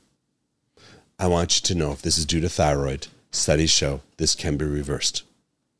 I 1.19 1.27
want 1.27 1.57
you 1.57 1.67
to 1.67 1.75
know 1.75 1.91
if 1.91 2.03
this 2.03 2.17
is 2.17 2.25
due 2.25 2.41
to 2.41 2.49
thyroid 2.49 3.09
studies 3.33 3.71
show 3.71 4.01
this 4.17 4.35
can 4.35 4.57
be 4.57 4.65
reversed 4.65 5.25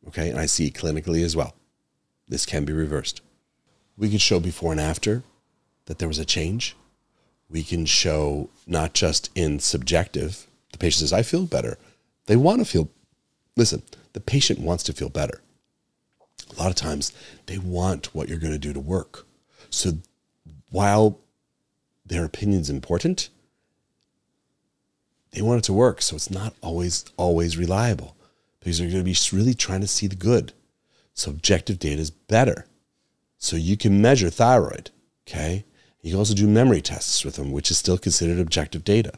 okay? 0.09 0.31
And 0.31 0.39
i 0.39 0.47
see 0.47 0.71
clinically 0.71 1.25
as 1.25 1.37
well. 1.37 1.55
This 2.27 2.45
can 2.45 2.65
be 2.65 2.73
reversed 2.73 3.21
we 3.99 4.09
can 4.09 4.19
show 4.19 4.41
before 4.41 4.73
and 4.73 4.81
after 4.81 5.23
that 5.87 5.99
there 5.99 6.09
was 6.09 6.19
a 6.19 6.25
change 6.25 6.77
we 7.51 7.63
can 7.63 7.85
show 7.85 8.49
not 8.67 8.95
just 8.95 9.31
in 9.35 9.59
subjective 9.59 10.47
the 10.73 10.79
patient 10.79 11.01
says 11.01 11.13
i 11.13 11.23
feel 11.23 11.45
better 11.45 11.77
they 12.27 12.37
want 12.37 12.59
to 12.59 12.65
feel 12.65 12.89
listen 13.57 13.83
the 14.19 14.25
patient 14.25 14.59
wants 14.59 14.83
to 14.83 14.93
feel 14.93 15.09
better. 15.09 15.41
A 16.51 16.61
lot 16.61 16.71
of 16.71 16.75
times 16.75 17.13
they 17.47 17.57
want 17.57 18.15
what 18.15 18.29
you're 18.29 18.41
going 18.41 18.53
to 18.53 18.59
do 18.59 18.73
to 18.73 18.81
work. 18.81 19.27
So 19.71 19.99
while 20.71 21.21
their 22.05 22.25
opinion 22.25 22.61
is 22.61 22.69
important, 22.69 23.29
they 25.31 25.41
want 25.41 25.59
it 25.59 25.65
to 25.67 25.73
work. 25.73 26.03
So 26.03 26.17
it's 26.17 26.33
not 26.33 26.55
always, 26.63 27.05
always 27.17 27.57
reliable 27.57 28.17
because 28.59 28.79
they're 28.79 28.91
going 28.91 29.05
to 29.05 29.05
be 29.05 29.17
really 29.37 29.55
trying 29.55 29.83
to 29.83 29.87
see 29.87 30.09
the 30.09 30.17
good. 30.17 30.53
Subjective 31.15 31.79
data 31.79 32.01
is 32.01 32.11
better. 32.11 32.67
So 33.39 33.57
you 33.57 33.77
can 33.77 34.03
measure 34.03 34.31
thyroid, 34.31 34.91
okay? 35.27 35.65
You 36.03 36.11
can 36.11 36.19
also 36.19 36.35
do 36.35 36.49
memory 36.49 36.81
tests 36.81 37.25
with 37.25 37.37
them, 37.37 37.53
which 37.53 37.71
is 37.71 37.79
still 37.79 37.99
considered 37.99 38.39
objective 38.39 38.85
data. 38.85 39.13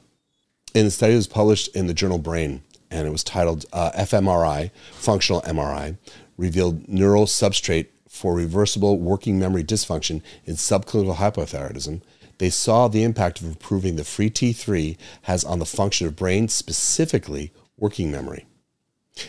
And 0.75 0.87
the 0.87 0.91
study 0.91 1.15
was 1.15 1.27
published 1.27 1.75
in 1.75 1.87
the 1.87 1.95
journal 1.95 2.19
Brain, 2.19 2.63
and 2.91 3.07
it 3.07 3.11
was 3.11 3.25
titled 3.25 3.67
uh, 3.73 3.91
fMRI, 3.93 4.71
Functional 4.93 5.43
MRI, 5.43 5.97
revealed 6.37 6.89
neural 6.89 7.27
substrate 7.27 7.87
for 8.09 8.35
reversible 8.35 8.99
working 8.99 9.39
memory 9.39 9.65
dysfunction 9.65 10.23
in 10.45 10.55
subclinical 10.55 11.17
hypothyroidism. 11.17 12.03
They 12.39 12.51
saw 12.51 12.89
the 12.89 13.03
impact 13.03 13.41
of 13.41 13.47
improving 13.47 13.97
the 13.97 14.05
free 14.05 14.31
T3 14.31 14.97
has 15.23 15.45
on 15.45 15.59
the 15.59 15.67
function 15.67 16.07
of 16.07 16.17
brain, 16.17 16.49
specifically 16.49 17.53
working 17.77 18.11
memory. 18.11 18.47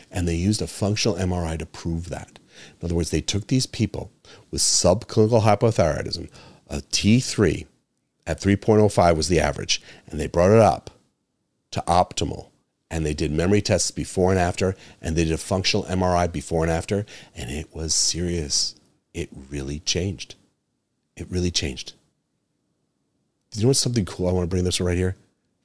And 0.10 0.28
they 0.28 0.36
used 0.36 0.62
a 0.62 0.68
functional 0.68 1.18
MRI 1.18 1.60
to 1.60 1.66
prove 1.66 2.10
that. 2.10 2.40
In 2.80 2.86
other 2.86 2.96
words, 2.96 3.10
they 3.10 3.22
took 3.22 3.48
these 3.48 3.66
people 3.66 4.12
with 4.50 4.62
subclinical 4.62 5.44
hypothyroidism, 5.44 6.30
a 6.68 6.78
T3 6.78 7.66
at 8.26 8.40
3.05 8.40 9.16
was 9.16 9.28
the 9.28 9.40
average, 9.40 9.82
and 10.08 10.20
they 10.20 10.28
brought 10.28 10.52
it 10.52 10.60
up 10.60 10.92
to 11.72 11.84
optimal 11.88 12.52
and 12.92 13.06
they 13.06 13.14
did 13.14 13.32
memory 13.32 13.62
tests 13.62 13.90
before 13.90 14.32
and 14.32 14.40
after, 14.40 14.76
and 15.02 15.16
they 15.16 15.24
did 15.24 15.32
a 15.32 15.38
functional 15.38 15.86
MRI 15.86 16.30
before 16.30 16.64
and 16.64 16.72
after, 16.72 17.06
and 17.34 17.50
it 17.50 17.74
was 17.74 17.96
serious. 17.96 18.76
It 19.14 19.30
really 19.50 19.80
changed. 19.80 20.36
It 21.16 21.26
really 21.32 21.52
changed. 21.52 21.94
Do 23.50 23.60
you 23.60 23.64
know 23.64 23.70
what's 23.70 23.80
something 23.80 24.06
cool? 24.06 24.28
I 24.28 24.34
want 24.34 24.44
to 24.44 24.54
bring 24.54 24.66
this 24.66 24.82
right 24.82 24.98
here. 24.98 25.16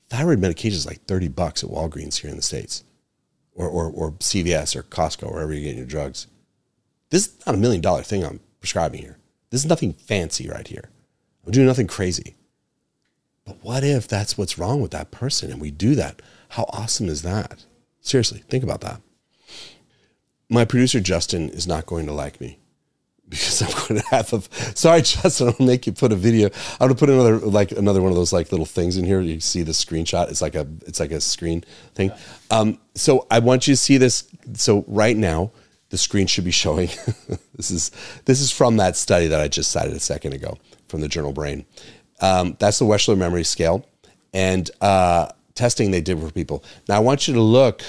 Thyroid 0.09 0.39
medication 0.39 0.77
is 0.77 0.87
like 0.87 1.05
30 1.07 1.29
bucks 1.29 1.65
at 1.65 1.71
Walgreens 1.71 2.21
here 2.21 2.31
in 2.31 2.37
the 2.37 2.43
States, 2.43 2.85
or, 3.57 3.67
or, 3.69 3.91
or 3.91 4.13
CVS 4.13 4.77
or 4.77 4.85
Costco, 4.85 5.31
wherever 5.31 5.53
you're 5.53 5.63
getting 5.63 5.79
your 5.79 5.87
drugs. 5.87 6.29
This 7.17 7.29
is 7.29 7.47
not 7.47 7.55
a 7.55 7.59
million 7.59 7.81
dollar 7.81 8.03
thing 8.03 8.23
I'm 8.23 8.41
prescribing 8.61 9.01
here. 9.01 9.17
This 9.49 9.63
is 9.63 9.67
nothing 9.67 9.95
fancy 9.95 10.51
right 10.51 10.69
here. 10.69 10.91
I'm 11.47 11.51
doing 11.51 11.67
nothing 11.67 11.87
crazy. 11.87 12.35
But 13.47 13.57
what 13.65 13.85
if 13.85 14.07
that's 14.07 14.37
what's 14.37 14.59
wrong 14.59 14.83
with 14.83 14.91
that 14.91 15.13
person 15.13 15.51
and 15.51 15.59
we 15.59 15.71
do 15.71 15.95
that? 15.95 16.21
How 16.51 16.67
awesome 16.69 17.09
is 17.09 17.23
that? 17.23 17.65
Seriously, 18.03 18.45
think 18.51 18.63
about 18.63 18.83
that. 18.83 19.01
My 20.51 20.67
producer 20.67 21.01
Justin 21.01 21.49
is 21.49 21.67
not 21.67 21.87
going 21.87 22.05
to 22.05 22.13
like 22.13 22.39
me 22.39 22.59
because 23.31 23.63
I'm 23.63 23.89
going 23.89 23.99
to 23.99 24.07
have 24.09 24.35
a 24.35 24.43
sorry 24.77 25.01
Justin, 25.01 25.55
I'll 25.59 25.67
make 25.67 25.87
you 25.87 25.93
put 25.93 26.13
a 26.13 26.17
video. 26.17 26.51
I'm 26.79 26.89
gonna 26.89 26.97
put 26.97 27.09
another 27.09 27.39
like 27.39 27.73
another 27.73 28.03
one 28.03 28.13
of 28.13 28.17
those 28.17 28.35
like 28.35 28.51
little 28.51 28.67
things 28.67 28.99
in 28.99 29.07
here. 29.07 29.23
You 29.23 29.41
see 29.41 29.63
the 29.63 29.73
screenshot. 29.73 30.29
It's 30.29 30.43
like 30.43 30.55
a 30.55 30.67
it's 30.87 31.01
like 31.01 31.13
a 31.13 31.23
screen 31.23 31.65
thing. 31.95 32.13
Um, 32.51 32.79
so 32.95 33.27
I 33.31 33.39
want 33.39 33.67
you 33.67 33.73
to 33.73 33.79
see 33.79 33.97
this. 33.97 34.29
So 34.53 34.85
right 34.87 35.17
now, 35.17 35.53
the 35.91 35.99
screen 35.99 36.27
should 36.27 36.45
be 36.45 36.51
showing. 36.51 36.89
this 37.55 37.71
is 37.71 37.91
this 38.25 38.41
is 38.41 38.51
from 38.51 38.77
that 38.79 38.97
study 38.97 39.29
that 39.29 39.41
I 39.41 39.49
just 39.49 39.71
cited 39.71 39.95
a 39.95 40.01
second 40.01 40.33
ago 40.33 40.59
from 40.89 41.01
the 41.01 41.09
journal 41.09 41.33
Brain. 41.33 41.65
Um, 42.21 42.57
that's 42.59 42.79
the 42.79 42.85
Wechsler 42.85 43.17
memory 43.17 43.45
scale. 43.45 43.87
And 44.33 44.71
uh, 44.81 45.29
testing 45.55 45.91
they 45.91 46.01
did 46.01 46.21
for 46.21 46.31
people. 46.31 46.65
Now, 46.89 46.97
I 46.97 47.01
want 47.01 47.27
you 47.27 47.35
to 47.35 47.41
look 47.41 47.83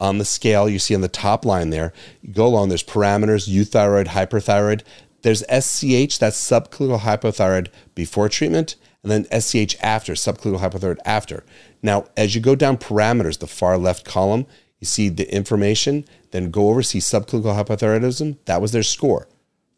on 0.00 0.18
the 0.18 0.24
scale 0.24 0.68
you 0.68 0.78
see 0.78 0.94
on 0.94 1.00
the 1.00 1.08
top 1.08 1.44
line 1.44 1.70
there. 1.70 1.92
You 2.22 2.32
go 2.32 2.46
along, 2.46 2.68
there's 2.68 2.82
parameters, 2.82 3.48
euthyroid, 3.48 4.08
hyperthyroid. 4.08 4.82
There's 5.22 5.40
SCH, 5.42 6.18
that's 6.18 6.38
subclinical 6.38 7.00
hypothyroid 7.00 7.68
before 7.94 8.28
treatment, 8.28 8.76
and 9.02 9.10
then 9.10 9.40
SCH 9.40 9.76
after, 9.80 10.12
subclinical 10.12 10.60
hypothyroid 10.60 10.98
after. 11.04 11.44
Now, 11.82 12.06
as 12.16 12.34
you 12.34 12.40
go 12.40 12.54
down 12.54 12.76
parameters, 12.76 13.38
the 13.38 13.46
far 13.46 13.78
left 13.78 14.04
column, 14.04 14.46
you 14.84 14.86
see 14.86 15.08
the 15.08 15.34
information, 15.34 16.04
then 16.30 16.50
go 16.50 16.68
over, 16.68 16.82
see 16.82 16.98
subclinical 16.98 17.56
hypothyroidism. 17.56 18.36
That 18.44 18.60
was 18.60 18.72
their 18.72 18.82
score. 18.82 19.28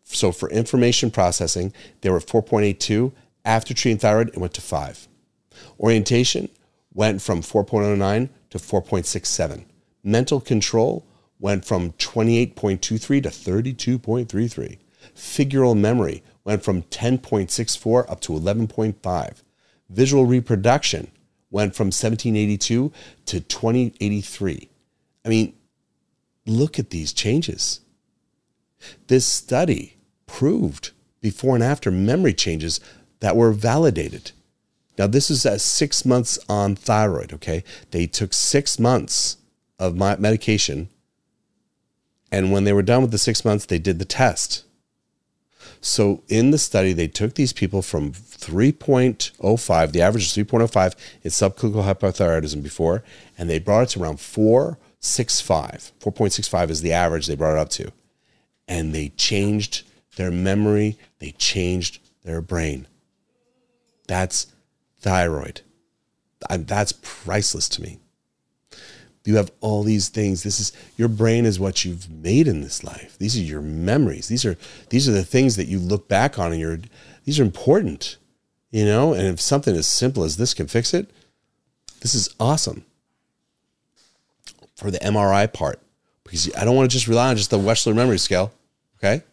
So 0.02 0.32
for 0.32 0.50
information 0.50 1.12
processing, 1.12 1.72
they 2.00 2.10
were 2.10 2.18
4.82. 2.18 3.12
After 3.44 3.72
treating 3.72 3.98
thyroid, 3.98 4.30
it 4.30 4.38
went 4.38 4.54
to 4.54 4.60
5. 4.60 5.06
Orientation 5.78 6.48
went 6.92 7.22
from 7.22 7.40
4.09 7.40 8.28
to 8.50 8.58
4.67. 8.58 9.64
Mental 10.02 10.40
control 10.40 11.06
went 11.38 11.64
from 11.64 11.92
28.23 11.92 13.22
to 13.22 13.28
32.33. 13.28 14.78
Figural 15.14 15.78
memory 15.78 16.24
went 16.42 16.64
from 16.64 16.82
10.64 16.82 18.10
up 18.10 18.20
to 18.22 18.32
11.5. 18.32 19.42
Visual 19.88 20.26
reproduction 20.26 21.12
went 21.50 21.76
from 21.76 21.86
1782 21.86 22.92
to 23.26 23.40
2083. 23.40 24.68
I 25.26 25.28
mean, 25.28 25.54
look 26.46 26.78
at 26.78 26.90
these 26.90 27.12
changes. 27.12 27.80
This 29.08 29.26
study 29.26 29.96
proved 30.26 30.92
before 31.20 31.56
and 31.56 31.64
after 31.64 31.90
memory 31.90 32.32
changes 32.32 32.78
that 33.18 33.34
were 33.34 33.52
validated. 33.52 34.30
Now, 34.96 35.08
this 35.08 35.28
is 35.28 35.44
at 35.44 35.60
six 35.60 36.04
months 36.04 36.38
on 36.48 36.76
thyroid, 36.76 37.32
okay? 37.32 37.64
They 37.90 38.06
took 38.06 38.32
six 38.32 38.78
months 38.78 39.38
of 39.78 39.96
my 39.96 40.16
medication. 40.16 40.88
And 42.30 42.52
when 42.52 42.64
they 42.64 42.72
were 42.72 42.82
done 42.82 43.02
with 43.02 43.10
the 43.10 43.18
six 43.18 43.44
months, 43.44 43.66
they 43.66 43.78
did 43.78 43.98
the 43.98 44.04
test. 44.04 44.64
So 45.80 46.22
in 46.28 46.52
the 46.52 46.58
study, 46.58 46.92
they 46.92 47.08
took 47.08 47.34
these 47.34 47.52
people 47.52 47.82
from 47.82 48.12
3.05, 48.12 49.92
the 49.92 50.02
average 50.02 50.24
is 50.24 50.44
3.05 50.44 50.94
in 51.22 51.30
subclinical 51.30 51.84
hypothyroidism 51.84 52.62
before, 52.62 53.02
and 53.36 53.50
they 53.50 53.58
brought 53.58 53.82
it 53.82 53.88
to 53.90 54.02
around 54.02 54.20
4.65. 55.02 55.92
4.65 56.00 56.70
is 56.70 56.82
the 56.82 56.92
average 56.92 57.26
they 57.26 57.36
brought 57.36 57.54
it 57.54 57.60
up 57.60 57.70
to. 57.70 57.92
And 58.68 58.94
they 58.94 59.10
changed 59.10 59.86
their 60.16 60.30
memory, 60.30 60.98
they 61.18 61.32
changed 61.32 62.00
their 62.24 62.40
brain. 62.40 62.86
That's 64.08 64.46
thyroid. 65.00 65.60
That's 66.48 66.92
priceless 67.02 67.68
to 67.70 67.82
me. 67.82 68.00
You 69.24 69.36
have 69.36 69.50
all 69.60 69.82
these 69.82 70.08
things. 70.08 70.44
This 70.44 70.60
is 70.60 70.72
your 70.96 71.08
brain 71.08 71.46
is 71.46 71.58
what 71.58 71.84
you've 71.84 72.08
made 72.08 72.46
in 72.46 72.60
this 72.60 72.84
life. 72.84 73.16
These 73.18 73.36
are 73.36 73.42
your 73.42 73.60
memories. 73.60 74.28
These 74.28 74.44
are 74.44 74.56
these 74.90 75.08
are 75.08 75.12
the 75.12 75.24
things 75.24 75.56
that 75.56 75.66
you 75.66 75.80
look 75.80 76.08
back 76.08 76.38
on 76.38 76.52
and 76.52 76.60
you're 76.60 76.78
these 77.24 77.40
are 77.40 77.42
important. 77.44 78.18
You 78.70 78.84
know, 78.84 79.12
and 79.12 79.26
if 79.26 79.40
something 79.40 79.74
as 79.74 79.86
simple 79.86 80.22
as 80.22 80.36
this 80.36 80.54
can 80.54 80.68
fix 80.68 80.94
it, 80.94 81.10
this 82.00 82.14
is 82.14 82.34
awesome. 82.38 82.84
For 84.76 84.90
the 84.90 84.98
MRI 84.98 85.50
part, 85.52 85.80
because 86.22 86.54
I 86.54 86.64
don't 86.64 86.76
want 86.76 86.90
to 86.90 86.94
just 86.94 87.08
rely 87.08 87.30
on 87.30 87.36
just 87.36 87.50
the 87.50 87.58
Wechsler 87.58 87.94
memory 87.94 88.18
scale. 88.18 88.52
Okay. 88.98 89.24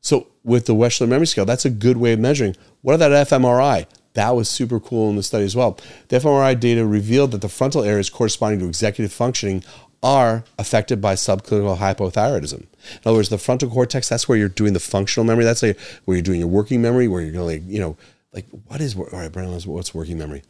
So 0.00 0.28
with 0.44 0.66
the 0.66 0.74
Wechsler 0.74 1.08
memory 1.08 1.26
scale, 1.26 1.44
that's 1.44 1.64
a 1.64 1.70
good 1.70 1.96
way 1.96 2.12
of 2.12 2.20
measuring. 2.20 2.54
What 2.82 2.94
about 2.94 3.10
fMRI? 3.10 3.86
That 4.12 4.36
was 4.36 4.48
super 4.48 4.78
cool 4.78 5.10
in 5.10 5.16
the 5.16 5.24
study 5.24 5.44
as 5.44 5.56
well. 5.56 5.78
The 6.08 6.18
fMRI 6.18 6.60
data 6.60 6.86
revealed 6.86 7.32
that 7.32 7.40
the 7.40 7.48
frontal 7.48 7.82
areas 7.82 8.08
corresponding 8.08 8.60
to 8.60 8.66
executive 8.66 9.12
functioning 9.12 9.64
are 10.00 10.44
affected 10.58 11.00
by 11.00 11.14
subclinical 11.14 11.78
hypothyroidism. 11.78 12.60
In 12.60 12.68
other 13.04 13.16
words, 13.16 13.30
the 13.30 13.38
frontal 13.38 13.70
cortex, 13.70 14.08
that's 14.08 14.28
where 14.28 14.38
you're 14.38 14.48
doing 14.48 14.74
the 14.74 14.80
functional 14.80 15.24
memory. 15.24 15.44
That's 15.44 15.62
like 15.62 15.80
where 16.04 16.16
you're 16.16 16.22
doing 16.22 16.38
your 16.38 16.48
working 16.48 16.82
memory, 16.82 17.08
where 17.08 17.22
you're 17.22 17.32
going 17.32 17.48
to, 17.48 17.54
like, 17.54 17.62
you 17.66 17.80
know, 17.80 17.96
like 18.32 18.46
what 18.68 18.80
is, 18.80 18.94
all 18.94 19.08
right, 19.10 19.32
Brendan, 19.32 19.58
what's 19.72 19.94
working 19.94 20.18
memory? 20.18 20.42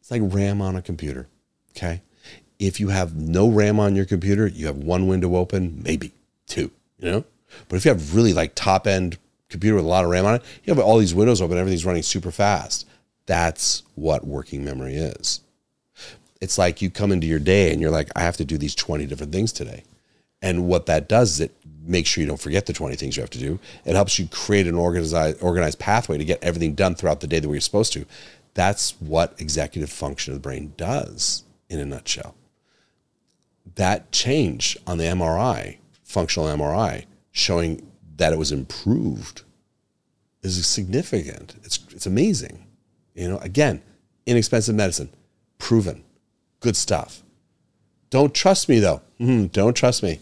It's 0.00 0.10
like 0.10 0.22
RAM 0.24 0.60
on 0.60 0.76
a 0.76 0.82
computer. 0.82 1.28
Okay. 1.76 2.02
If 2.58 2.80
you 2.80 2.88
have 2.88 3.14
no 3.16 3.48
RAM 3.48 3.78
on 3.78 3.96
your 3.96 4.04
computer, 4.04 4.46
you 4.46 4.66
have 4.66 4.76
one 4.76 5.06
window 5.06 5.36
open, 5.36 5.82
maybe 5.82 6.12
two, 6.46 6.70
you 6.98 7.10
know? 7.10 7.24
But 7.68 7.76
if 7.76 7.84
you 7.84 7.90
have 7.90 8.14
really 8.14 8.32
like 8.32 8.54
top 8.54 8.86
end 8.86 9.18
computer 9.48 9.76
with 9.76 9.84
a 9.84 9.88
lot 9.88 10.04
of 10.04 10.10
RAM 10.10 10.26
on 10.26 10.36
it, 10.36 10.42
you 10.64 10.74
have 10.74 10.82
all 10.82 10.98
these 10.98 11.14
windows 11.14 11.40
open, 11.40 11.58
everything's 11.58 11.84
running 11.84 12.02
super 12.02 12.30
fast. 12.30 12.86
That's 13.26 13.82
what 13.94 14.26
working 14.26 14.64
memory 14.64 14.96
is. 14.96 15.40
It's 16.40 16.58
like 16.58 16.82
you 16.82 16.90
come 16.90 17.12
into 17.12 17.26
your 17.26 17.38
day 17.38 17.72
and 17.72 17.80
you're 17.80 17.90
like, 17.90 18.10
I 18.14 18.20
have 18.20 18.36
to 18.38 18.44
do 18.44 18.58
these 18.58 18.74
20 18.74 19.06
different 19.06 19.32
things 19.32 19.52
today. 19.52 19.84
And 20.42 20.66
what 20.68 20.86
that 20.86 21.08
does 21.08 21.32
is 21.32 21.40
it 21.40 21.56
makes 21.86 22.08
sure 22.08 22.20
you 22.20 22.28
don't 22.28 22.40
forget 22.40 22.66
the 22.66 22.72
20 22.72 22.94
things 22.96 23.16
you 23.16 23.22
have 23.22 23.30
to 23.30 23.38
do. 23.38 23.58
It 23.84 23.94
helps 23.94 24.18
you 24.18 24.28
create 24.28 24.66
an 24.66 24.74
organized, 24.74 25.42
organized 25.42 25.78
pathway 25.78 26.18
to 26.18 26.24
get 26.24 26.42
everything 26.42 26.74
done 26.74 26.94
throughout 26.94 27.20
the 27.20 27.26
day 27.26 27.38
the 27.38 27.48
way 27.48 27.54
you're 27.54 27.60
supposed 27.60 27.92
to. 27.94 28.06
That's 28.54 28.92
what 29.00 29.34
executive 29.38 29.90
function 29.90 30.32
of 30.32 30.38
the 30.38 30.42
brain 30.42 30.74
does 30.76 31.44
in 31.68 31.78
a 31.78 31.84
nutshell. 31.84 32.34
That 33.74 34.12
change 34.12 34.78
on 34.86 34.98
the 34.98 35.04
MRI, 35.04 35.78
functional 36.04 36.48
MRI, 36.48 37.04
showing 37.32 37.90
that 38.16 38.32
it 38.32 38.38
was 38.38 38.52
improved 38.52 39.42
is 40.42 40.66
significant. 40.66 41.56
It's, 41.64 41.80
it's 41.90 42.06
amazing. 42.06 42.64
You 43.14 43.28
know, 43.28 43.38
again, 43.38 43.82
inexpensive 44.24 44.74
medicine, 44.74 45.10
proven, 45.58 46.04
good 46.60 46.76
stuff. 46.76 47.22
Don't 48.10 48.34
trust 48.34 48.68
me 48.68 48.78
though. 48.78 49.02
Mm, 49.20 49.50
don't 49.52 49.74
trust 49.74 50.02
me. 50.02 50.20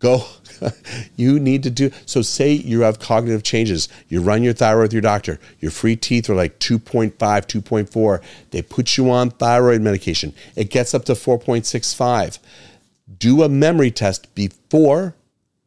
Go. 0.00 0.24
you 1.16 1.40
need 1.40 1.64
to 1.64 1.70
do 1.70 1.90
so. 2.06 2.22
Say 2.22 2.52
you 2.52 2.82
have 2.82 3.00
cognitive 3.00 3.42
changes. 3.42 3.88
You 4.08 4.22
run 4.22 4.44
your 4.44 4.52
thyroid 4.52 4.84
with 4.84 4.92
your 4.92 5.02
doctor. 5.02 5.40
Your 5.58 5.72
free 5.72 5.96
T3 5.96 6.30
are 6.30 6.34
like 6.36 6.60
2.5, 6.60 7.16
2.4. 7.16 8.22
They 8.50 8.62
put 8.62 8.96
you 8.96 9.10
on 9.10 9.30
thyroid 9.30 9.80
medication. 9.80 10.34
It 10.54 10.70
gets 10.70 10.94
up 10.94 11.04
to 11.06 11.12
4.65. 11.12 12.38
Do 13.16 13.42
a 13.42 13.48
memory 13.48 13.90
test 13.90 14.34
before 14.34 15.14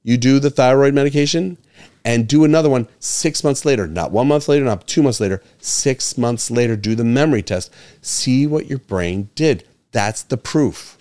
you 0.04 0.18
do 0.18 0.40
the 0.40 0.50
thyroid 0.50 0.94
medication 0.94 1.58
and 2.04 2.28
do 2.28 2.44
another 2.44 2.70
one 2.70 2.88
six 3.00 3.44
months 3.44 3.66
later, 3.66 3.88
not 3.88 4.12
one 4.12 4.28
month 4.28 4.48
later, 4.48 4.66
not 4.66 4.88
two 4.88 5.04
months 5.04 5.20
later, 5.20 5.42
six 5.60 6.18
months 6.18 6.50
later, 6.50 6.76
do 6.76 6.96
the 6.96 7.04
memory 7.04 7.42
test. 7.42 7.72
See 8.02 8.48
what 8.48 8.68
your 8.68 8.80
brain 8.80 9.30
did. 9.36 9.64
That's 9.92 10.24
the 10.24 10.38
proof. 10.38 10.98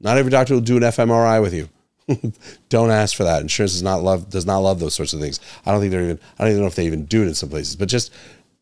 Not 0.00 0.18
every 0.18 0.30
doctor 0.30 0.54
will 0.54 0.60
do 0.60 0.76
an 0.76 0.82
fMRI 0.82 1.42
with 1.42 1.54
you. 1.54 1.68
don't 2.68 2.90
ask 2.90 3.16
for 3.16 3.24
that. 3.24 3.42
Insurance 3.42 3.72
does 3.72 3.82
not 3.82 4.02
love 4.02 4.30
does 4.30 4.46
not 4.46 4.58
love 4.58 4.80
those 4.80 4.94
sorts 4.94 5.12
of 5.12 5.20
things. 5.20 5.40
I 5.64 5.70
don't 5.70 5.80
think 5.80 5.92
they're 5.92 6.02
even 6.02 6.20
I 6.38 6.44
don't 6.44 6.52
even 6.52 6.62
know 6.62 6.68
if 6.68 6.74
they 6.74 6.86
even 6.86 7.06
do 7.06 7.22
it 7.22 7.28
in 7.28 7.34
some 7.34 7.50
places. 7.50 7.76
But 7.76 7.88
just 7.88 8.12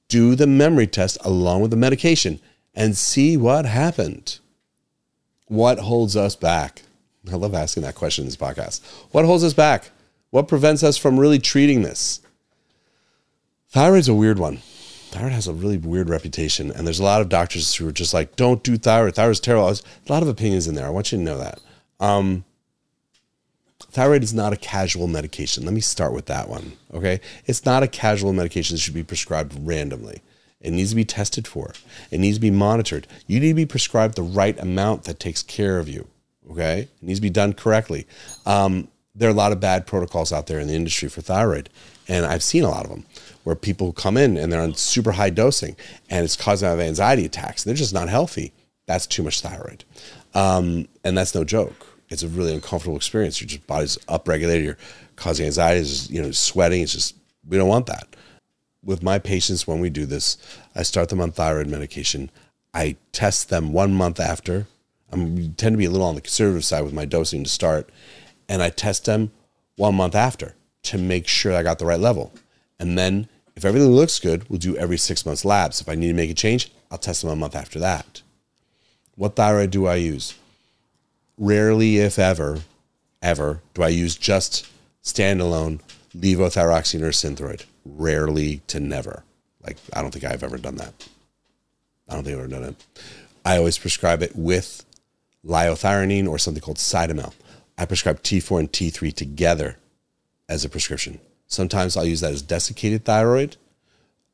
do 0.09 0.35
the 0.35 0.47
memory 0.47 0.87
test 0.87 1.19
along 1.25 1.63
with 1.63 1.71
the 1.71 1.77
medication 1.77 2.41
and 2.75 2.97
see 2.97 3.37
what 3.37 3.67
happened. 3.67 4.39
What 5.47 5.79
holds 5.79 6.17
us 6.17 6.37
back? 6.37 6.83
I 7.33 7.37
love 7.37 7.55
asking 7.55 7.83
that 7.83 7.95
question 7.95 8.23
in 8.23 8.29
this 8.29 8.37
podcast. 8.37 8.81
What 9.13 9.25
holds 9.25 9.45
us 9.45 9.55
back? 9.55 9.91
What 10.31 10.49
prevents 10.49 10.83
us 10.83 10.97
from 10.97 11.19
really 11.19 11.39
treating 11.39 11.83
this? 11.83 12.21
Thyroid's 13.71 14.09
a 14.09 14.15
weird 14.15 14.39
one. 14.39 14.59
Thyroid 15.11 15.33
has 15.33 15.47
a 15.47 15.55
really 15.55 15.79
weird 15.79 16.09
reputation, 16.09 16.71
and 16.71 16.87
there's 16.87 17.01
a 17.01 17.05
lot 17.05 17.23
of 17.23 17.29
doctors 17.29 17.75
who 17.75 17.89
are 17.89 17.93
just 17.93 18.13
like, 18.13 18.37
"Don't 18.37 18.63
do 18.63 18.77
thyroid. 18.77 19.15
Thyroid's 19.15 19.41
terrible." 19.41 19.67
There's 19.67 19.83
a 20.07 20.13
lot 20.13 20.23
of 20.23 20.29
opinions 20.29 20.67
in 20.67 20.75
there. 20.75 20.87
I 20.87 20.91
want 20.91 21.13
you 21.13 21.19
to 21.19 21.25
know 21.25 21.39
that. 21.39 21.61
Um, 21.99 22.45
thyroid 23.91 24.23
is 24.23 24.35
not 24.35 24.53
a 24.53 24.57
casual 24.57 25.07
medication. 25.07 25.65
Let 25.65 25.73
me 25.73 25.81
start 25.81 26.13
with 26.13 26.27
that 26.27 26.49
one. 26.49 26.73
Okay, 26.93 27.21
it's 27.47 27.65
not 27.65 27.83
a 27.83 27.89
casual 27.89 28.33
medication 28.35 28.75
that 28.75 28.81
should 28.81 28.95
be 28.95 29.03
prescribed 29.03 29.55
randomly. 29.59 30.21
It 30.61 30.73
needs 30.73 30.91
to 30.91 30.97
be 30.97 31.05
tested 31.05 31.47
for. 31.47 31.73
It 32.11 32.19
needs 32.19 32.37
to 32.37 32.41
be 32.41 32.51
monitored. 32.51 33.07
You 33.27 33.41
need 33.41 33.49
to 33.49 33.55
be 33.55 33.67
prescribed 33.67 34.17
the 34.17 34.23
right 34.23 34.59
amount 34.59 35.05
that 35.05 35.21
takes 35.21 35.43
care 35.43 35.79
of 35.79 35.89
you. 35.89 36.09
Okay, 36.51 36.81
it 36.81 37.03
needs 37.03 37.19
to 37.19 37.23
be 37.23 37.31
done 37.31 37.53
correctly. 37.53 38.07
Um, 38.47 38.89
there 39.15 39.29
are 39.29 39.33
a 39.33 39.37
lot 39.37 39.53
of 39.53 39.61
bad 39.61 39.87
protocols 39.87 40.33
out 40.33 40.47
there 40.47 40.61
in 40.61 40.69
the 40.69 40.75
industry 40.75 41.09
for 41.09 41.21
thyroid, 41.21 41.69
and 42.07 42.25
I've 42.25 42.43
seen 42.43 42.65
a 42.65 42.71
lot 42.71 42.85
of 42.85 42.91
them 42.91 43.05
where 43.45 43.57
people 43.57 43.93
come 43.93 44.17
in 44.17 44.37
and 44.37 44.53
they're 44.53 44.61
on 44.61 44.75
super 44.75 45.13
high 45.13 45.31
dosing, 45.31 45.77
and 46.09 46.25
it's 46.25 46.37
causing 46.37 46.69
them 46.69 46.81
anxiety 46.81 47.25
attacks. 47.25 47.65
They're 47.65 47.75
just 47.75 47.95
not 47.95 48.09
healthy. 48.09 48.53
That's 48.87 49.07
too 49.07 49.23
much 49.23 49.41
thyroid, 49.41 49.85
um, 50.35 50.89
and 51.05 51.19
that's 51.19 51.35
no 51.35 51.45
joke. 51.45 51.87
It's 52.09 52.23
a 52.23 52.29
really 52.29 52.55
uncomfortable 52.55 52.97
experience. 52.97 53.41
Your 53.41 53.49
just 53.49 53.67
body's 53.67 53.99
upregulated. 54.09 54.65
You're 54.65 54.79
causing 55.17 55.47
anxiety. 55.47 55.81
It's, 55.81 56.09
you 56.09 56.23
know, 56.23 56.31
sweating. 56.31 56.83
It's 56.83 56.93
just 56.93 57.15
we 57.47 57.59
don't 57.59 57.69
want 57.69 57.87
that. 57.87 58.17
With 58.83 59.03
my 59.03 59.19
patients, 59.19 59.67
when 59.67 59.81
we 59.81 59.91
do 59.91 60.07
this, 60.07 60.39
I 60.75 60.83
start 60.83 61.11
them 61.11 61.21
on 61.21 61.33
thyroid 61.33 61.67
medication. 61.67 62.31
I 62.73 62.97
test 63.13 63.51
them 63.51 63.73
one 63.73 63.93
month 63.93 64.21
after. 64.21 64.67
I 65.13 65.17
tend 65.17 65.59
to 65.59 65.77
be 65.77 65.87
a 65.87 65.91
little 65.91 66.07
on 66.07 66.15
the 66.15 66.21
conservative 66.21 66.65
side 66.65 66.85
with 66.85 66.93
my 66.93 67.05
dosing 67.05 67.45
to 67.45 67.51
start, 67.51 67.91
and 68.49 68.63
I 68.63 68.71
test 68.71 69.05
them 69.07 69.31
one 69.77 69.95
month 69.95 70.15
after 70.15 70.55
to 70.85 70.99
make 70.99 71.27
sure 71.27 71.55
I 71.55 71.63
got 71.63 71.79
the 71.79 71.87
right 71.87 72.01
level. 72.01 72.33
And 72.79 72.97
then 72.99 73.29
If 73.59 73.65
everything 73.65 73.91
looks 73.91 74.21
good, 74.21 74.49
we'll 74.49 74.61
do 74.61 74.77
every 74.77 74.97
six 74.97 75.27
months 75.27 75.45
labs. 75.45 75.81
If 75.81 75.89
I 75.89 75.97
need 75.97 76.07
to 76.07 76.15
make 76.15 76.31
a 76.31 76.35
change, 76.35 76.71
I'll 76.93 76.97
test 76.97 77.23
them 77.23 77.31
a 77.33 77.35
month 77.35 77.57
after 77.57 77.81
that. 77.81 78.23
What 79.17 79.35
thyroid 79.35 79.73
do 79.73 79.89
I 79.89 79.97
use? 79.97 80.37
Rarely, 81.37 81.97
if 81.97 82.21
ever, 82.21 82.61
ever, 83.21 83.61
do 83.75 83.83
I 83.83 83.89
use 83.89 84.15
just 84.15 84.69
standalone 85.03 85.81
levothyroxine 86.17 87.03
or 87.03 87.11
synthroid. 87.11 87.65
Rarely 87.85 88.59
to 88.69 88.79
never. 88.79 89.25
Like, 89.61 89.77
I 89.93 90.03
don't 90.03 90.13
think 90.13 90.25
I've 90.25 90.45
ever 90.45 90.57
done 90.57 90.77
that. 90.77 91.09
I 92.09 92.15
don't 92.15 92.23
think 92.23 92.37
I've 92.37 92.45
ever 92.45 92.61
done 92.61 92.63
it. 92.63 92.77
I 93.45 93.57
always 93.57 93.77
prescribe 93.77 94.23
it 94.23 94.37
with 94.37 94.85
liothyronine 95.49 96.29
or 96.29 96.39
something 96.39 96.61
called 96.61 96.77
Cytomel. 96.77 97.33
I 97.77 97.87
prescribe 97.87 98.23
T4 98.23 98.61
and 98.61 98.73
T3 98.73 99.15
together 99.15 99.77
as 100.49 100.65
a 100.65 100.69
prescription. 100.69 101.21
Sometimes 101.47 101.97
I'll 101.97 102.05
use 102.05 102.21
that 102.21 102.33
as 102.33 102.43
desiccated 102.43 103.05
thyroid, 103.05 103.57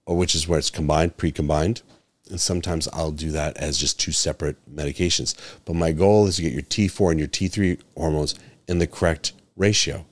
or 0.06 0.16
which 0.16 0.34
is 0.34 0.48
where 0.48 0.58
it's 0.58 0.70
combined, 0.70 1.16
pre-combined. 1.16 1.82
And 2.30 2.40
sometimes 2.40 2.88
I'll 2.92 3.12
do 3.12 3.30
that 3.32 3.56
as 3.58 3.78
just 3.78 4.00
two 4.00 4.12
separate 4.12 4.56
medications. 4.74 5.34
But 5.64 5.76
my 5.76 5.92
goal 5.92 6.26
is 6.26 6.36
to 6.36 6.42
get 6.42 6.52
your 6.52 6.62
T4 6.62 7.10
and 7.10 7.20
your 7.20 7.28
T3 7.28 7.80
hormones 7.96 8.34
in 8.66 8.78
the 8.78 8.86
correct 8.86 9.32
ratio. 9.56 10.06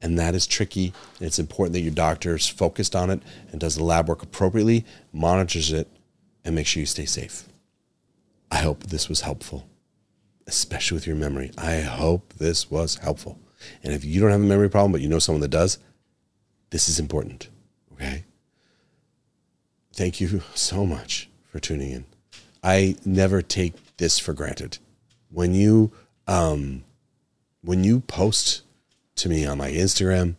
And 0.00 0.16
that 0.18 0.36
is 0.36 0.46
tricky. 0.46 0.92
And 1.18 1.26
it's 1.26 1.40
important 1.40 1.72
that 1.74 1.80
your 1.80 1.92
doctor 1.92 2.36
is 2.36 2.48
focused 2.48 2.94
on 2.94 3.10
it 3.10 3.20
and 3.50 3.60
does 3.60 3.74
the 3.74 3.82
lab 3.82 4.08
work 4.08 4.22
appropriately, 4.22 4.84
monitors 5.12 5.72
it, 5.72 5.88
and 6.44 6.54
makes 6.54 6.70
sure 6.70 6.80
you 6.80 6.86
stay 6.86 7.06
safe. 7.06 7.48
I 8.50 8.58
hope 8.58 8.84
this 8.84 9.08
was 9.08 9.22
helpful, 9.22 9.68
especially 10.48 10.96
with 10.96 11.06
your 11.06 11.14
memory. 11.14 11.52
I 11.56 11.80
hope 11.80 12.34
this 12.34 12.70
was 12.70 12.96
helpful. 12.96 13.38
And 13.84 13.92
if 13.92 14.04
you 14.04 14.20
don't 14.20 14.30
have 14.30 14.40
a 14.40 14.44
memory 14.44 14.70
problem, 14.70 14.92
but 14.92 15.00
you 15.00 15.08
know 15.08 15.18
someone 15.18 15.42
that 15.42 15.48
does, 15.48 15.78
this 16.70 16.88
is 16.88 16.98
important. 16.98 17.48
Okay. 17.92 18.24
Thank 19.92 20.20
you 20.20 20.42
so 20.54 20.86
much 20.86 21.28
for 21.50 21.60
tuning 21.60 21.90
in. 21.90 22.04
I 22.62 22.96
never 23.04 23.42
take 23.42 23.96
this 23.98 24.18
for 24.18 24.32
granted. 24.32 24.78
When 25.30 25.54
you 25.54 25.92
um, 26.26 26.84
when 27.62 27.84
you 27.84 28.00
post 28.00 28.62
to 29.16 29.28
me 29.28 29.44
on 29.44 29.58
my 29.58 29.70
Instagram 29.70 30.36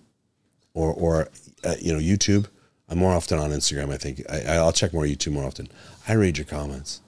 or 0.74 0.93
or 0.93 1.30
uh, 1.63 1.76
you 1.80 1.93
know 1.93 2.00
YouTube, 2.00 2.48
I'm 2.88 2.98
more 2.98 3.13
often 3.13 3.38
on 3.38 3.52
Instagram. 3.52 3.93
I 3.93 3.98
think 3.98 4.24
I, 4.30 4.56
I'll 4.56 4.72
check 4.72 4.93
more 4.93 5.04
YouTube 5.04 5.34
more 5.34 5.45
often. 5.45 5.67
I 6.08 6.13
read 6.13 6.38
your 6.38 6.45
comments. 6.45 7.02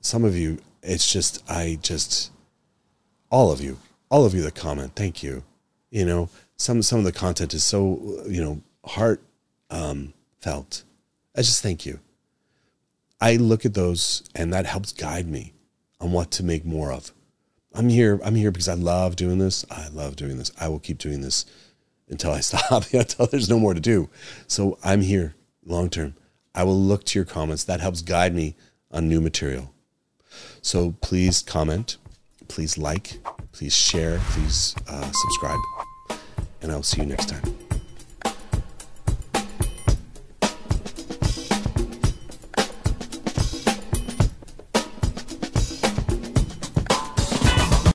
Some 0.00 0.24
of 0.24 0.36
you, 0.36 0.58
it's 0.82 1.10
just 1.10 1.42
I 1.48 1.78
just 1.82 2.30
all 3.30 3.50
of 3.50 3.60
you, 3.60 3.78
all 4.10 4.24
of 4.24 4.34
you 4.34 4.42
that 4.42 4.54
comment. 4.54 4.92
Thank 4.94 5.22
you. 5.22 5.42
You 5.90 6.04
know, 6.04 6.28
some 6.56 6.82
some 6.82 6.98
of 6.98 7.04
the 7.04 7.12
content 7.12 7.54
is 7.54 7.64
so 7.64 8.22
you 8.26 8.42
know 8.42 8.62
heart 8.84 9.22
um, 9.70 10.12
felt. 10.40 10.84
I 11.36 11.40
just 11.40 11.62
thank 11.62 11.86
you. 11.86 12.00
I 13.20 13.36
look 13.36 13.64
at 13.64 13.74
those 13.74 14.24
and 14.34 14.52
that 14.52 14.66
helps 14.66 14.92
guide 14.92 15.28
me 15.28 15.54
on 16.00 16.12
what 16.12 16.30
to 16.32 16.42
make 16.42 16.64
more 16.64 16.92
of. 16.92 17.12
I'm 17.74 17.88
here. 17.88 18.20
I'm 18.22 18.34
here 18.34 18.50
because 18.50 18.68
I 18.68 18.74
love 18.74 19.16
doing 19.16 19.38
this. 19.38 19.64
I 19.70 19.88
love 19.88 20.16
doing 20.16 20.36
this. 20.38 20.50
I 20.60 20.68
will 20.68 20.80
keep 20.80 20.98
doing 20.98 21.22
this 21.22 21.46
until 22.08 22.32
I 22.32 22.40
stop, 22.48 22.84
until 22.92 23.26
there's 23.26 23.48
no 23.48 23.58
more 23.58 23.74
to 23.74 23.80
do. 23.80 24.10
So 24.46 24.78
I'm 24.84 25.00
here 25.02 25.34
long 25.64 25.88
term. 25.88 26.14
I 26.54 26.64
will 26.64 26.78
look 26.78 27.04
to 27.04 27.18
your 27.18 27.24
comments. 27.24 27.64
That 27.64 27.80
helps 27.80 28.02
guide 28.02 28.34
me 28.34 28.56
on 28.90 29.08
new 29.08 29.20
material. 29.20 29.71
So 30.62 30.94
please 31.00 31.42
comment, 31.42 31.96
please 32.48 32.78
like, 32.78 33.18
please 33.52 33.74
share, 33.74 34.18
please 34.30 34.74
uh, 34.88 35.10
subscribe, 35.12 35.58
and 36.62 36.70
I'll 36.70 36.84
see 36.84 37.00
you 37.00 37.06
next 37.06 37.28
time. 37.28 37.61